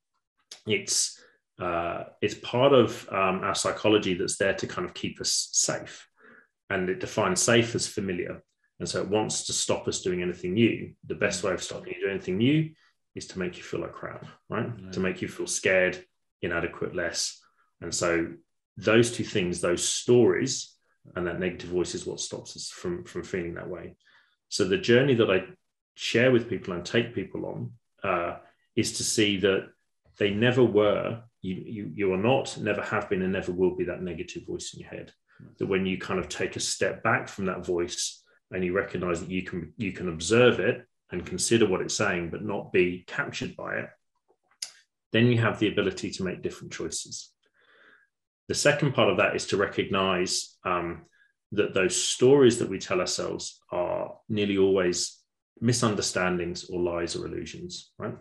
It's 0.65 1.19
uh, 1.59 2.05
it's 2.21 2.35
part 2.35 2.71
of 2.71 3.05
um, 3.11 3.41
our 3.43 3.55
psychology 3.55 4.13
that's 4.13 4.37
there 4.37 4.53
to 4.53 4.67
kind 4.67 4.87
of 4.87 4.93
keep 4.93 5.19
us 5.19 5.49
safe. 5.51 6.07
And 6.69 6.89
it 6.89 7.01
defines 7.01 7.41
safe 7.41 7.75
as 7.75 7.85
familiar. 7.85 8.41
And 8.79 8.87
so 8.87 9.01
it 9.01 9.09
wants 9.09 9.45
to 9.47 9.53
stop 9.53 9.87
us 9.89 10.01
doing 10.01 10.21
anything 10.21 10.53
new. 10.53 10.93
The 11.05 11.15
best 11.15 11.43
way 11.43 11.51
of 11.51 11.61
stopping 11.61 11.93
you 11.93 12.01
doing 12.01 12.13
anything 12.13 12.37
new 12.37 12.69
is 13.13 13.27
to 13.27 13.39
make 13.39 13.57
you 13.57 13.63
feel 13.63 13.81
like 13.81 13.91
crap, 13.91 14.25
right? 14.49 14.67
right? 14.67 14.93
To 14.93 14.99
make 15.01 15.21
you 15.21 15.27
feel 15.27 15.47
scared, 15.47 16.01
inadequate, 16.41 16.95
less. 16.95 17.41
And 17.81 17.93
so 17.93 18.27
those 18.77 19.11
two 19.11 19.25
things, 19.25 19.59
those 19.59 19.83
stories, 19.83 20.75
and 21.15 21.27
that 21.27 21.39
negative 21.39 21.69
voice 21.69 21.95
is 21.95 22.05
what 22.05 22.19
stops 22.19 22.55
us 22.55 22.69
from, 22.69 23.03
from 23.03 23.23
feeling 23.23 23.55
that 23.55 23.69
way. 23.69 23.95
So 24.49 24.65
the 24.65 24.77
journey 24.77 25.13
that 25.15 25.29
I 25.29 25.43
share 25.95 26.31
with 26.31 26.49
people 26.49 26.73
and 26.73 26.85
take 26.85 27.15
people 27.15 27.45
on 27.45 27.71
uh, 28.03 28.37
is 28.75 28.97
to 28.97 29.03
see 29.03 29.37
that 29.37 29.69
they 30.17 30.31
never 30.31 30.63
were, 30.63 31.21
you, 31.41 31.55
you, 31.55 31.91
you 31.93 32.13
are 32.13 32.17
not, 32.17 32.57
never 32.57 32.81
have 32.81 33.09
been, 33.09 33.21
and 33.21 33.33
never 33.33 33.51
will 33.51 33.75
be 33.75 33.85
that 33.85 34.01
negative 34.01 34.45
voice 34.45 34.73
in 34.73 34.81
your 34.81 34.89
head. 34.89 35.13
That 35.57 35.67
when 35.67 35.85
you 35.85 35.97
kind 35.97 36.19
of 36.19 36.27
take 36.27 36.55
a 36.57 36.59
step 36.59 37.01
back 37.03 37.29
from 37.29 37.45
that 37.45 37.65
voice 37.65 38.21
and 38.51 38.63
you 38.63 38.73
recognize 38.73 39.21
that 39.21 39.29
you 39.29 39.43
can 39.43 39.73
you 39.77 39.93
can 39.93 40.09
observe 40.09 40.59
it 40.59 40.85
and 41.11 41.25
consider 41.25 41.67
what 41.67 41.81
it's 41.81 41.95
saying, 41.95 42.29
but 42.29 42.43
not 42.43 42.73
be 42.73 43.05
captured 43.07 43.55
by 43.55 43.75
it, 43.75 43.89
then 45.11 45.27
you 45.27 45.39
have 45.39 45.59
the 45.59 45.69
ability 45.69 46.11
to 46.11 46.23
make 46.23 46.41
different 46.41 46.73
choices. 46.73 47.31
The 48.47 48.55
second 48.55 48.93
part 48.93 49.09
of 49.09 49.17
that 49.17 49.35
is 49.35 49.47
to 49.47 49.57
recognize 49.57 50.57
um, 50.65 51.05
that 51.51 51.73
those 51.73 52.01
stories 52.01 52.59
that 52.59 52.69
we 52.69 52.77
tell 52.77 52.99
ourselves 52.99 53.59
are 53.71 54.15
nearly 54.27 54.57
always 54.57 55.19
misunderstandings 55.59 56.69
or 56.69 56.79
lies 56.79 57.15
or 57.15 57.25
illusions, 57.25 57.91
right? 57.97 58.15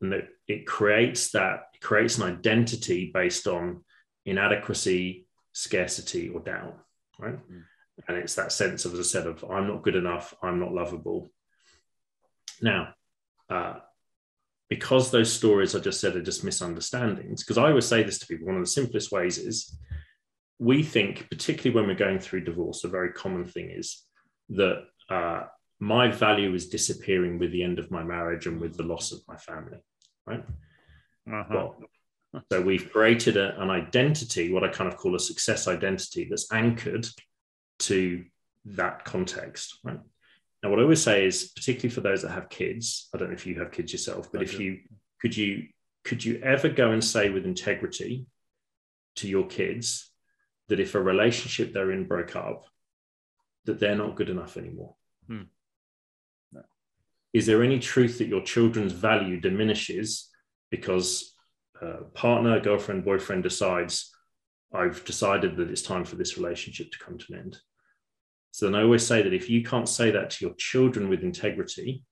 And 0.00 0.12
that 0.12 0.28
it 0.48 0.66
creates 0.66 1.30
that 1.32 1.68
it 1.74 1.80
creates 1.80 2.18
an 2.18 2.24
identity 2.24 3.10
based 3.12 3.46
on 3.46 3.84
inadequacy, 4.24 5.26
scarcity, 5.52 6.28
or 6.28 6.40
doubt, 6.40 6.78
right? 7.18 7.38
Mm. 7.50 7.62
And 8.08 8.16
it's 8.16 8.34
that 8.34 8.52
sense 8.52 8.84
of, 8.84 8.94
as 8.94 9.00
I 9.00 9.02
said, 9.02 9.26
of 9.26 9.44
I'm 9.48 9.68
not 9.68 9.82
good 9.82 9.96
enough, 9.96 10.34
I'm 10.42 10.58
not 10.58 10.72
lovable. 10.72 11.30
Now, 12.60 12.94
uh, 13.50 13.74
because 14.68 15.10
those 15.10 15.30
stories 15.30 15.74
I 15.74 15.80
just 15.80 16.00
said 16.00 16.16
are 16.16 16.22
just 16.22 16.44
misunderstandings, 16.44 17.44
because 17.44 17.58
I 17.58 17.68
always 17.68 17.86
say 17.86 18.02
this 18.02 18.18
to 18.20 18.26
people, 18.26 18.46
one 18.46 18.56
of 18.56 18.62
the 18.62 18.66
simplest 18.66 19.12
ways 19.12 19.36
is 19.36 19.76
we 20.62 20.84
think, 20.84 21.28
particularly 21.28 21.74
when 21.74 21.88
we're 21.88 21.98
going 22.06 22.20
through 22.20 22.44
divorce, 22.44 22.84
a 22.84 22.88
very 22.88 23.12
common 23.12 23.44
thing 23.44 23.70
is 23.70 24.04
that 24.50 24.84
uh, 25.10 25.42
my 25.80 26.06
value 26.08 26.54
is 26.54 26.68
disappearing 26.68 27.40
with 27.40 27.50
the 27.50 27.64
end 27.64 27.80
of 27.80 27.90
my 27.90 28.04
marriage 28.04 28.46
and 28.46 28.60
with 28.60 28.76
the 28.76 28.84
loss 28.84 29.10
of 29.10 29.18
my 29.26 29.36
family, 29.36 29.78
right? 30.24 30.44
Uh-huh. 31.28 31.44
Well, 31.50 31.76
so 32.52 32.62
we've 32.62 32.92
created 32.92 33.36
a, 33.36 33.60
an 33.60 33.70
identity, 33.70 34.52
what 34.52 34.62
I 34.62 34.68
kind 34.68 34.90
of 34.90 34.96
call 34.96 35.16
a 35.16 35.18
success 35.18 35.66
identity, 35.66 36.28
that's 36.30 36.52
anchored 36.52 37.08
to 37.80 38.24
that 38.64 39.04
context, 39.04 39.80
right? 39.82 39.98
Now, 40.62 40.70
what 40.70 40.78
I 40.78 40.82
always 40.82 41.02
say 41.02 41.26
is, 41.26 41.50
particularly 41.56 41.92
for 41.92 42.02
those 42.02 42.22
that 42.22 42.30
have 42.30 42.48
kids, 42.48 43.08
I 43.12 43.18
don't 43.18 43.30
know 43.30 43.34
if 43.34 43.46
you 43.46 43.58
have 43.58 43.72
kids 43.72 43.90
yourself, 43.90 44.30
but 44.30 44.42
I 44.42 44.44
if 44.44 44.58
do. 44.58 44.62
you 44.62 44.78
could 45.20 45.36
you 45.36 45.66
could 46.04 46.24
you 46.24 46.40
ever 46.40 46.68
go 46.68 46.92
and 46.92 47.02
say 47.02 47.30
with 47.30 47.46
integrity 47.46 48.26
to 49.16 49.28
your 49.28 49.46
kids 49.46 50.11
that 50.68 50.80
if 50.80 50.94
a 50.94 51.02
relationship 51.02 51.72
they're 51.72 51.92
in 51.92 52.06
broke 52.06 52.36
up, 52.36 52.66
that 53.64 53.78
they're 53.78 53.96
not 53.96 54.16
good 54.16 54.30
enough 54.30 54.56
anymore? 54.56 54.94
Hmm. 55.26 55.42
No. 56.52 56.62
Is 57.32 57.46
there 57.46 57.62
any 57.62 57.78
truth 57.78 58.18
that 58.18 58.28
your 58.28 58.42
children's 58.42 58.92
value 58.92 59.40
diminishes 59.40 60.28
because 60.70 61.34
a 61.80 62.04
partner, 62.14 62.60
girlfriend, 62.60 63.04
boyfriend 63.04 63.42
decides 63.42 64.12
I've 64.74 65.04
decided 65.04 65.56
that 65.56 65.70
it's 65.70 65.82
time 65.82 66.04
for 66.04 66.16
this 66.16 66.38
relationship 66.38 66.90
to 66.92 66.98
come 66.98 67.18
to 67.18 67.32
an 67.32 67.38
end. 67.40 67.58
So 68.52 68.66
then 68.66 68.74
I 68.74 68.82
always 68.82 69.06
say 69.06 69.22
that 69.22 69.34
if 69.34 69.50
you 69.50 69.62
can't 69.62 69.88
say 69.88 70.10
that 70.10 70.30
to 70.30 70.44
your 70.46 70.54
children 70.54 71.08
with 71.08 71.22
integrity, 71.22 72.04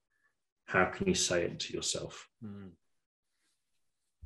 how 0.66 0.86
can 0.86 1.08
you 1.08 1.14
say 1.14 1.44
it 1.44 1.60
to 1.60 1.72
yourself? 1.72 2.28
Mm. 2.44 2.70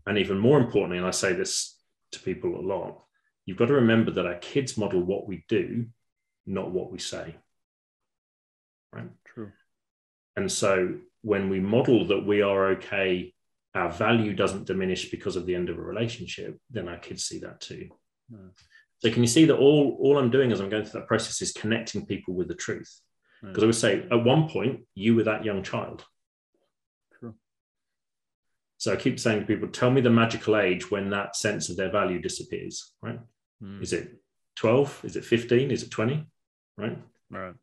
And 0.07 0.19
even 0.19 0.39
more 0.39 0.59
importantly, 0.59 0.99
and 0.99 1.07
I 1.07 1.13
say 1.13 1.33
this 1.33 1.79
to 2.13 2.21
people 2.21 2.57
a 2.57 2.61
lot, 2.61 3.03
you've 3.47 3.59
got 3.59 3.67
to 3.67 3.75
remember 3.75 4.11
that 4.13 4.27
our 4.27 4.37
kids 4.37 4.77
model 4.77 5.03
what 5.03 5.27
we 5.27 5.45
do, 5.49 5.87
not 6.47 6.71
what 6.71 6.91
we 6.91 6.99
say. 6.99 7.37
Right? 8.93 9.11
True. 9.25 9.53
And 10.37 10.51
so 10.51 10.97
when 11.23 11.49
we 11.49 11.61
model 11.61 12.07
that 12.07 12.27
we 12.27 12.43
are 12.43 12.73
okay, 12.73 13.35
our 13.75 13.91
value 13.91 14.35
doesn't 14.35 14.67
diminish 14.67 15.11
because 15.11 15.37
of 15.37 15.47
the 15.47 15.55
end 15.55 15.69
of 15.69 15.79
a 15.79 15.83
relationship, 15.83 16.59
then 16.71 16.89
our 16.89 16.99
kids 16.99 17.25
see 17.25 17.41
that 17.41 17.61
too. 17.61 17.89
So 19.01 19.11
can 19.11 19.23
you 19.23 19.29
see 19.29 19.45
that 19.47 19.57
all, 19.57 19.99
all 20.01 20.19
I'm 20.19 20.31
doing 20.31 20.53
as 20.53 20.61
I'm 20.61 20.71
going 20.71 20.85
through 20.85 21.01
that 21.01 21.09
process 21.09 21.43
is 21.43 21.53
connecting 21.53 22.07
people 22.07 22.35
with 22.35 22.49
the 22.49 22.55
truth? 22.55 23.01
Because 23.43 23.63
I 23.63 23.67
would 23.67 23.75
say 23.75 24.07
at 24.11 24.25
one 24.25 24.49
point, 24.49 24.81
you 24.95 25.15
were 25.15 25.25
that 25.25 25.45
young 25.45 25.63
child. 25.63 26.05
True. 27.19 27.35
So 28.79 28.93
I 28.93 28.97
keep 28.97 29.21
saying 29.21 29.41
to 29.41 29.47
people, 29.47 29.69
tell 29.69 29.91
me 29.91 30.01
the 30.01 30.09
magical 30.09 30.57
age 30.57 30.91
when 30.91 31.11
that 31.11 31.37
sense 31.37 31.69
of 31.69 31.77
their 31.77 31.91
value 31.91 32.21
disappears, 32.21 32.95
right? 33.03 33.19
Mm. 33.65 33.83
Is 33.83 33.93
it 33.93 34.21
12? 34.57 35.01
Is 35.05 35.17
it 35.17 35.25
15? 35.25 35.71
Is 35.71 35.83
it 35.83 35.91
20? 35.91 36.27
Right? 36.77 36.99
Right. 37.31 37.55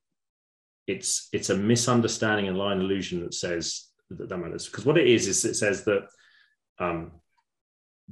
It's 0.88 1.30
it's 1.32 1.50
a 1.50 1.56
misunderstanding 1.56 2.48
and 2.48 2.58
line 2.58 2.80
illusion 2.80 3.22
that 3.22 3.34
says 3.34 3.88
that 4.10 4.28
that 4.28 4.38
matters. 4.38 4.66
Because 4.66 4.86
what 4.86 4.98
it 4.98 5.08
is 5.08 5.28
is 5.28 5.46
it 5.46 5.56
says 5.56 5.86
that 5.86 6.08
um, 6.80 7.12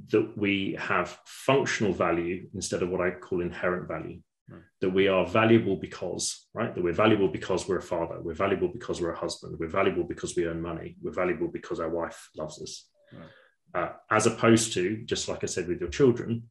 that 0.08 0.36
we 0.36 0.76
have 0.78 1.18
functional 1.24 1.92
value 1.92 2.48
instead 2.54 2.82
of 2.82 2.90
what 2.90 3.00
I 3.00 3.10
call 3.10 3.40
inherent 3.40 3.88
value. 3.88 4.20
Right. 4.48 4.62
That 4.80 4.90
we 4.90 5.08
are 5.08 5.26
valuable 5.26 5.76
because, 5.76 6.46
right? 6.54 6.74
That 6.74 6.82
we're 6.82 6.92
valuable 6.92 7.28
because 7.28 7.68
we're 7.68 7.78
a 7.78 7.82
father. 7.82 8.20
We're 8.20 8.34
valuable 8.34 8.68
because 8.68 9.00
we're 9.00 9.12
a 9.12 9.18
husband. 9.18 9.56
We're 9.58 9.68
valuable 9.68 10.04
because 10.04 10.34
we 10.36 10.46
earn 10.46 10.60
money. 10.60 10.96
We're 11.02 11.12
valuable 11.12 11.48
because 11.48 11.80
our 11.80 11.90
wife 11.90 12.30
loves 12.36 12.60
us. 12.62 12.88
Right. 13.12 13.82
Uh, 13.82 13.92
as 14.10 14.26
opposed 14.26 14.72
to, 14.74 15.02
just 15.04 15.28
like 15.28 15.44
I 15.44 15.46
said 15.46 15.68
with 15.68 15.80
your 15.80 15.90
children, 15.90 16.50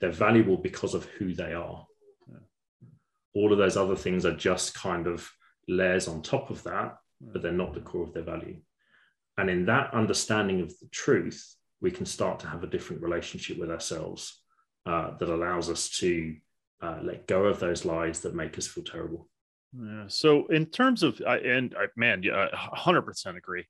they're 0.00 0.10
valuable 0.10 0.56
because 0.56 0.94
of 0.94 1.04
who 1.04 1.34
they 1.34 1.54
are. 1.54 1.86
Yeah. 2.28 2.38
All 3.34 3.52
of 3.52 3.58
those 3.58 3.76
other 3.76 3.96
things 3.96 4.26
are 4.26 4.36
just 4.36 4.74
kind 4.74 5.06
of 5.06 5.30
layers 5.68 6.08
on 6.08 6.22
top 6.22 6.50
of 6.50 6.62
that, 6.64 6.96
but 7.20 7.42
they're 7.42 7.52
not 7.52 7.74
the 7.74 7.80
core 7.80 8.04
of 8.04 8.12
their 8.12 8.22
value. 8.22 8.56
And 9.38 9.50
in 9.50 9.66
that 9.66 9.92
understanding 9.92 10.60
of 10.60 10.68
the 10.80 10.88
truth, 10.90 11.54
we 11.80 11.90
can 11.90 12.06
start 12.06 12.40
to 12.40 12.46
have 12.46 12.62
a 12.62 12.68
different 12.68 13.02
relationship 13.02 13.58
with 13.58 13.70
ourselves 13.70 14.42
uh, 14.86 15.16
that 15.18 15.28
allows 15.28 15.68
us 15.68 15.90
to 15.98 16.36
uh, 16.82 16.98
let 17.02 17.26
go 17.26 17.44
of 17.44 17.60
those 17.60 17.84
lies 17.84 18.20
that 18.20 18.34
make 18.34 18.56
us 18.56 18.66
feel 18.66 18.84
terrible. 18.84 19.28
Yeah. 19.78 20.04
So 20.08 20.46
in 20.46 20.66
terms 20.66 21.02
of, 21.02 21.20
and 21.20 21.74
I, 21.78 21.86
man, 21.96 22.22
yeah, 22.22 22.48
hundred 22.52 23.02
percent 23.02 23.36
agree. 23.36 23.66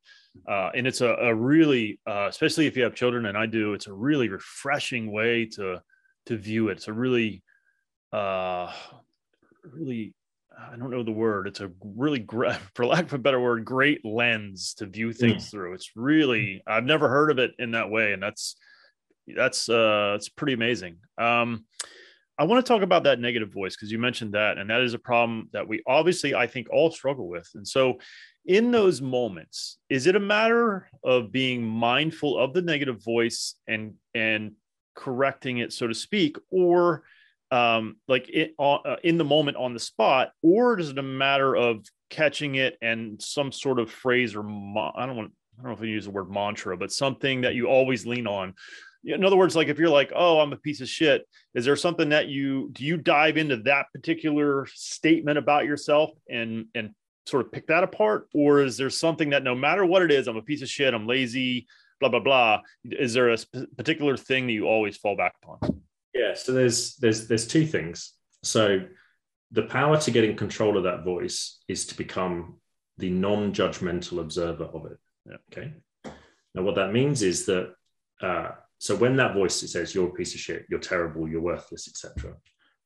Uh, 0.48 0.70
and 0.74 0.86
it's 0.86 1.00
a, 1.00 1.08
a 1.14 1.34
really, 1.34 2.00
uh, 2.06 2.26
especially 2.28 2.66
if 2.66 2.76
you 2.76 2.84
have 2.84 2.94
children, 2.94 3.26
and 3.26 3.36
I 3.36 3.46
do, 3.46 3.74
it's 3.74 3.86
a 3.86 3.92
really 3.92 4.28
refreshing 4.28 5.10
way 5.10 5.46
to 5.56 5.82
to 6.26 6.36
view 6.36 6.68
it. 6.68 6.78
It's 6.78 6.88
a 6.88 6.92
really, 6.92 7.42
uh, 8.12 8.72
really 9.64 10.14
I 10.58 10.76
don't 10.76 10.90
know 10.90 11.02
the 11.02 11.12
word. 11.12 11.46
It's 11.46 11.60
a 11.60 11.70
really 11.82 12.26
for 12.74 12.86
lack 12.86 13.04
of 13.04 13.14
a 13.14 13.18
better 13.18 13.40
word, 13.40 13.64
great 13.64 14.04
lens 14.04 14.74
to 14.74 14.86
view 14.86 15.12
things 15.12 15.46
mm. 15.46 15.50
through. 15.50 15.74
It's 15.74 15.92
really, 15.96 16.62
I've 16.66 16.84
never 16.84 17.08
heard 17.08 17.30
of 17.30 17.38
it 17.38 17.52
in 17.58 17.72
that 17.72 17.90
way. 17.90 18.12
And 18.12 18.22
that's, 18.22 18.56
that's, 19.34 19.68
uh, 19.68 20.14
it's 20.16 20.28
pretty 20.28 20.54
amazing. 20.54 20.98
Um, 21.18 21.64
I 22.38 22.44
want 22.44 22.64
to 22.64 22.68
talk 22.70 22.82
about 22.82 23.04
that 23.04 23.20
negative 23.20 23.52
voice 23.52 23.74
because 23.74 23.90
you 23.90 23.98
mentioned 23.98 24.34
that, 24.34 24.58
and 24.58 24.68
that 24.68 24.82
is 24.82 24.94
a 24.94 24.98
problem 24.98 25.48
that 25.52 25.66
we 25.66 25.82
obviously, 25.86 26.34
I 26.34 26.46
think, 26.46 26.68
all 26.70 26.90
struggle 26.90 27.28
with. 27.28 27.48
And 27.54 27.66
so, 27.66 27.98
in 28.44 28.70
those 28.70 29.00
moments, 29.00 29.78
is 29.88 30.06
it 30.06 30.16
a 30.16 30.20
matter 30.20 30.88
of 31.02 31.32
being 31.32 31.62
mindful 31.62 32.38
of 32.38 32.52
the 32.52 32.62
negative 32.62 33.02
voice 33.02 33.54
and 33.66 33.94
and 34.14 34.52
correcting 34.94 35.58
it, 35.58 35.72
so 35.72 35.86
to 35.86 35.94
speak, 35.94 36.36
or 36.50 37.04
um, 37.50 37.96
like 38.08 38.28
it, 38.28 38.54
uh, 38.58 38.96
in 39.02 39.18
the 39.18 39.24
moment 39.24 39.56
on 39.56 39.72
the 39.72 39.80
spot, 39.80 40.32
or 40.42 40.78
is 40.78 40.90
it 40.90 40.98
a 40.98 41.02
matter 41.02 41.54
of 41.54 41.86
catching 42.10 42.56
it 42.56 42.76
and 42.82 43.20
some 43.20 43.50
sort 43.50 43.78
of 43.78 43.90
phrase 43.90 44.34
or 44.34 44.42
mo- 44.42 44.92
I 44.94 45.06
don't 45.06 45.16
want 45.16 45.32
I 45.58 45.62
don't 45.62 45.70
know 45.70 45.76
if 45.76 45.82
I 45.82 45.86
use 45.86 46.04
the 46.04 46.10
word 46.10 46.30
mantra, 46.30 46.76
but 46.76 46.92
something 46.92 47.40
that 47.42 47.54
you 47.54 47.66
always 47.66 48.06
lean 48.06 48.26
on. 48.26 48.54
In 49.06 49.24
other 49.24 49.36
words, 49.36 49.54
like 49.54 49.68
if 49.68 49.78
you're 49.78 49.88
like, 49.88 50.12
oh, 50.14 50.40
I'm 50.40 50.52
a 50.52 50.56
piece 50.56 50.80
of 50.80 50.88
shit, 50.88 51.26
is 51.54 51.64
there 51.64 51.76
something 51.76 52.08
that 52.08 52.28
you 52.28 52.70
do 52.72 52.84
you 52.84 52.96
dive 52.96 53.36
into 53.36 53.56
that 53.58 53.86
particular 53.94 54.66
statement 54.74 55.38
about 55.38 55.64
yourself 55.64 56.10
and 56.28 56.66
and 56.74 56.90
sort 57.24 57.44
of 57.44 57.52
pick 57.52 57.68
that 57.68 57.84
apart, 57.84 58.28
or 58.34 58.62
is 58.62 58.76
there 58.76 58.90
something 58.90 59.30
that 59.30 59.42
no 59.44 59.54
matter 59.54 59.84
what 59.84 60.02
it 60.02 60.10
is, 60.10 60.28
I'm 60.28 60.36
a 60.36 60.42
piece 60.42 60.62
of 60.62 60.68
shit, 60.68 60.92
I'm 60.92 61.06
lazy, 61.06 61.66
blah 62.00 62.08
blah 62.08 62.20
blah. 62.20 62.60
Is 62.84 63.14
there 63.14 63.30
a 63.30 63.38
sp- 63.38 63.70
particular 63.76 64.16
thing 64.16 64.46
that 64.46 64.52
you 64.52 64.66
always 64.66 64.96
fall 64.96 65.16
back 65.16 65.34
upon? 65.42 65.82
Yeah, 66.14 66.34
so 66.34 66.52
there's 66.52 66.96
there's 66.96 67.28
there's 67.28 67.46
two 67.46 67.66
things. 67.66 68.12
So 68.42 68.80
the 69.52 69.62
power 69.62 69.96
to 69.98 70.10
get 70.10 70.24
in 70.24 70.36
control 70.36 70.76
of 70.76 70.84
that 70.84 71.04
voice 71.04 71.62
is 71.68 71.86
to 71.86 71.96
become 71.96 72.56
the 72.98 73.10
non-judgmental 73.10 74.18
observer 74.20 74.64
of 74.64 74.86
it. 74.86 74.98
Yeah. 75.26 75.36
Okay. 75.52 75.72
Now, 76.54 76.62
what 76.62 76.76
that 76.76 76.92
means 76.92 77.22
is 77.22 77.46
that 77.46 77.74
uh, 78.20 78.52
so 78.78 78.94
when 78.94 79.16
that 79.16 79.34
voice 79.34 79.60
says 79.70 79.94
you're 79.94 80.08
a 80.08 80.12
piece 80.12 80.34
of 80.34 80.40
shit, 80.40 80.66
you're 80.68 80.80
terrible, 80.80 81.28
you're 81.28 81.40
worthless, 81.40 81.88
etc. 81.88 82.34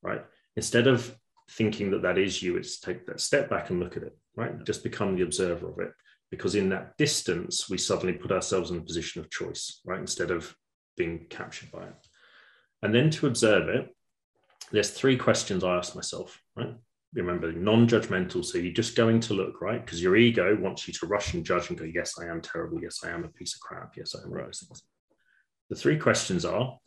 Right? 0.02 0.24
Instead 0.56 0.86
of 0.86 1.16
thinking 1.50 1.90
that 1.90 2.02
that 2.02 2.18
is 2.18 2.42
you, 2.42 2.56
it's 2.56 2.78
take 2.78 3.06
that 3.06 3.20
step 3.20 3.50
back 3.50 3.70
and 3.70 3.80
look 3.80 3.96
at 3.96 4.04
it. 4.04 4.16
Right? 4.36 4.64
Just 4.64 4.84
become 4.84 5.16
the 5.16 5.22
observer 5.22 5.68
of 5.68 5.78
it, 5.80 5.92
because 6.30 6.54
in 6.54 6.68
that 6.70 6.96
distance, 6.96 7.68
we 7.68 7.78
suddenly 7.78 8.12
put 8.12 8.32
ourselves 8.32 8.70
in 8.70 8.78
a 8.78 8.82
position 8.82 9.20
of 9.20 9.30
choice. 9.30 9.80
Right? 9.84 10.00
Instead 10.00 10.30
of 10.30 10.54
being 10.96 11.26
captured 11.28 11.70
by 11.70 11.84
it. 11.84 12.06
And 12.82 12.94
then 12.94 13.10
to 13.10 13.26
observe 13.26 13.68
it, 13.68 13.94
there's 14.72 14.90
three 14.90 15.16
questions 15.16 15.64
I 15.64 15.76
ask 15.76 15.94
myself, 15.94 16.40
right? 16.56 16.74
Remember, 17.14 17.52
non 17.52 17.88
judgmental. 17.88 18.44
So 18.44 18.58
you're 18.58 18.72
just 18.72 18.96
going 18.96 19.18
to 19.20 19.34
look, 19.34 19.60
right? 19.60 19.84
Because 19.84 20.02
your 20.02 20.16
ego 20.16 20.56
wants 20.60 20.86
you 20.86 20.94
to 20.94 21.06
rush 21.06 21.34
and 21.34 21.44
judge 21.44 21.68
and 21.68 21.78
go, 21.78 21.84
yes, 21.84 22.14
I 22.20 22.26
am 22.26 22.40
terrible. 22.40 22.80
Yes, 22.80 23.00
I 23.04 23.10
am 23.10 23.24
a 23.24 23.28
piece 23.28 23.54
of 23.54 23.60
crap. 23.60 23.96
Yes, 23.96 24.14
I 24.14 24.22
am 24.22 24.32
things. 24.32 24.82
The 25.70 25.76
three 25.76 25.98
questions 25.98 26.44
are 26.44 26.78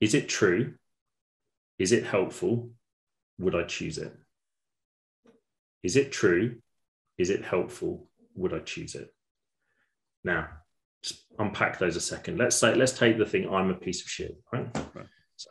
Is 0.00 0.14
it 0.14 0.28
true? 0.28 0.74
Is 1.78 1.92
it 1.92 2.04
helpful? 2.04 2.70
Would 3.38 3.54
I 3.54 3.64
choose 3.64 3.98
it? 3.98 4.14
Is 5.82 5.96
it 5.96 6.10
true? 6.12 6.56
Is 7.18 7.30
it 7.30 7.44
helpful? 7.44 8.08
Would 8.36 8.54
I 8.54 8.60
choose 8.60 8.94
it? 8.94 9.12
Now, 10.24 10.48
unpack 11.38 11.78
those 11.78 11.96
a 11.96 12.00
second. 12.00 12.38
Let's 12.38 12.56
say, 12.56 12.74
let's 12.74 12.92
take 12.92 13.18
the 13.18 13.26
thing, 13.26 13.48
I'm 13.48 13.70
a 13.70 13.74
piece 13.74 14.02
of 14.02 14.08
shit, 14.08 14.36
right? 14.52 14.68
right. 14.94 15.06
So, 15.36 15.50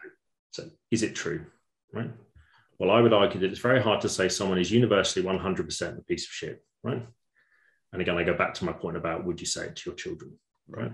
so 0.51 0.63
is 0.91 1.03
it 1.03 1.15
true? 1.15 1.45
Right. 1.93 2.11
Well, 2.79 2.91
I 2.91 3.01
would 3.01 3.13
argue 3.13 3.39
that 3.39 3.51
it's 3.51 3.59
very 3.59 3.81
hard 3.81 4.01
to 4.01 4.09
say 4.09 4.29
someone 4.29 4.59
is 4.59 4.71
universally 4.71 5.25
100% 5.25 5.97
a 5.97 6.01
piece 6.03 6.25
of 6.25 6.31
shit. 6.31 6.63
Right. 6.83 7.05
And 7.93 8.01
again, 8.01 8.17
I 8.17 8.23
go 8.23 8.35
back 8.37 8.53
to 8.55 8.65
my 8.65 8.73
point 8.73 8.97
about 8.97 9.25
would 9.25 9.39
you 9.39 9.47
say 9.47 9.65
it 9.65 9.77
to 9.77 9.89
your 9.89 9.95
children? 9.95 10.37
Right. 10.67 10.91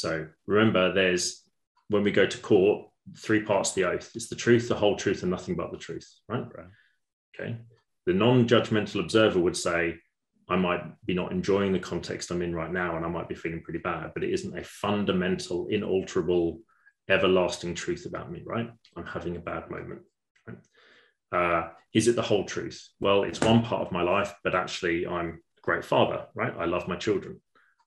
So 0.00 0.26
remember, 0.46 0.92
there's 0.92 1.42
when 1.88 2.02
we 2.02 2.10
go 2.10 2.26
to 2.26 2.38
court, 2.38 2.86
three 3.18 3.42
parts 3.42 3.70
of 3.70 3.74
the 3.74 3.84
oath 3.84 4.10
it's 4.14 4.28
the 4.28 4.36
truth, 4.36 4.68
the 4.68 4.74
whole 4.74 4.96
truth, 4.96 5.22
and 5.22 5.30
nothing 5.30 5.56
but 5.56 5.72
the 5.72 5.78
truth. 5.78 6.08
Right. 6.28 6.44
right. 6.56 6.66
Okay. 7.38 7.56
The 8.06 8.14
non 8.14 8.48
judgmental 8.48 9.00
observer 9.00 9.38
would 9.38 9.56
say, 9.56 9.96
I 10.48 10.56
might 10.56 10.82
be 11.04 11.14
not 11.14 11.32
enjoying 11.32 11.72
the 11.72 11.78
context 11.78 12.30
I'm 12.30 12.42
in 12.42 12.54
right 12.54 12.72
now, 12.72 12.96
and 12.96 13.04
I 13.04 13.08
might 13.08 13.28
be 13.28 13.34
feeling 13.34 13.62
pretty 13.62 13.78
bad, 13.80 14.12
but 14.14 14.24
it 14.24 14.32
isn't 14.32 14.58
a 14.58 14.64
fundamental, 14.64 15.68
inalterable 15.68 16.60
everlasting 17.08 17.74
truth 17.74 18.06
about 18.06 18.32
me, 18.32 18.42
right? 18.46 18.70
I'm 18.96 19.06
having 19.06 19.36
a 19.36 19.40
bad 19.40 19.70
moment. 19.70 20.00
Right? 20.46 20.58
Uh, 21.32 21.68
is 21.92 22.08
it 22.08 22.16
the 22.16 22.22
whole 22.22 22.44
truth? 22.44 22.88
Well, 23.00 23.24
it's 23.24 23.40
one 23.40 23.62
part 23.62 23.86
of 23.86 23.92
my 23.92 24.02
life, 24.02 24.32
but 24.42 24.54
actually, 24.54 25.06
I'm 25.06 25.28
a 25.58 25.60
great 25.62 25.84
father, 25.84 26.26
right? 26.34 26.54
I 26.58 26.64
love 26.64 26.88
my 26.88 26.96
children. 26.96 27.40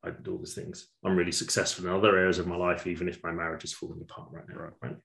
I 0.04 0.10
do 0.10 0.34
all 0.34 0.38
these 0.38 0.54
things. 0.54 0.88
I'm 1.06 1.16
really 1.16 1.32
successful 1.32 1.86
in 1.86 1.94
other 1.94 2.18
areas 2.18 2.40
of 2.40 2.48
my 2.48 2.58
life, 2.58 2.88
even 2.88 3.08
if 3.08 3.24
my 3.24 3.32
marriage 3.32 3.64
is 3.64 3.74
falling 3.74 4.02
apart 4.02 4.30
right 4.32 4.48
now, 4.50 4.72
right? 4.82 4.96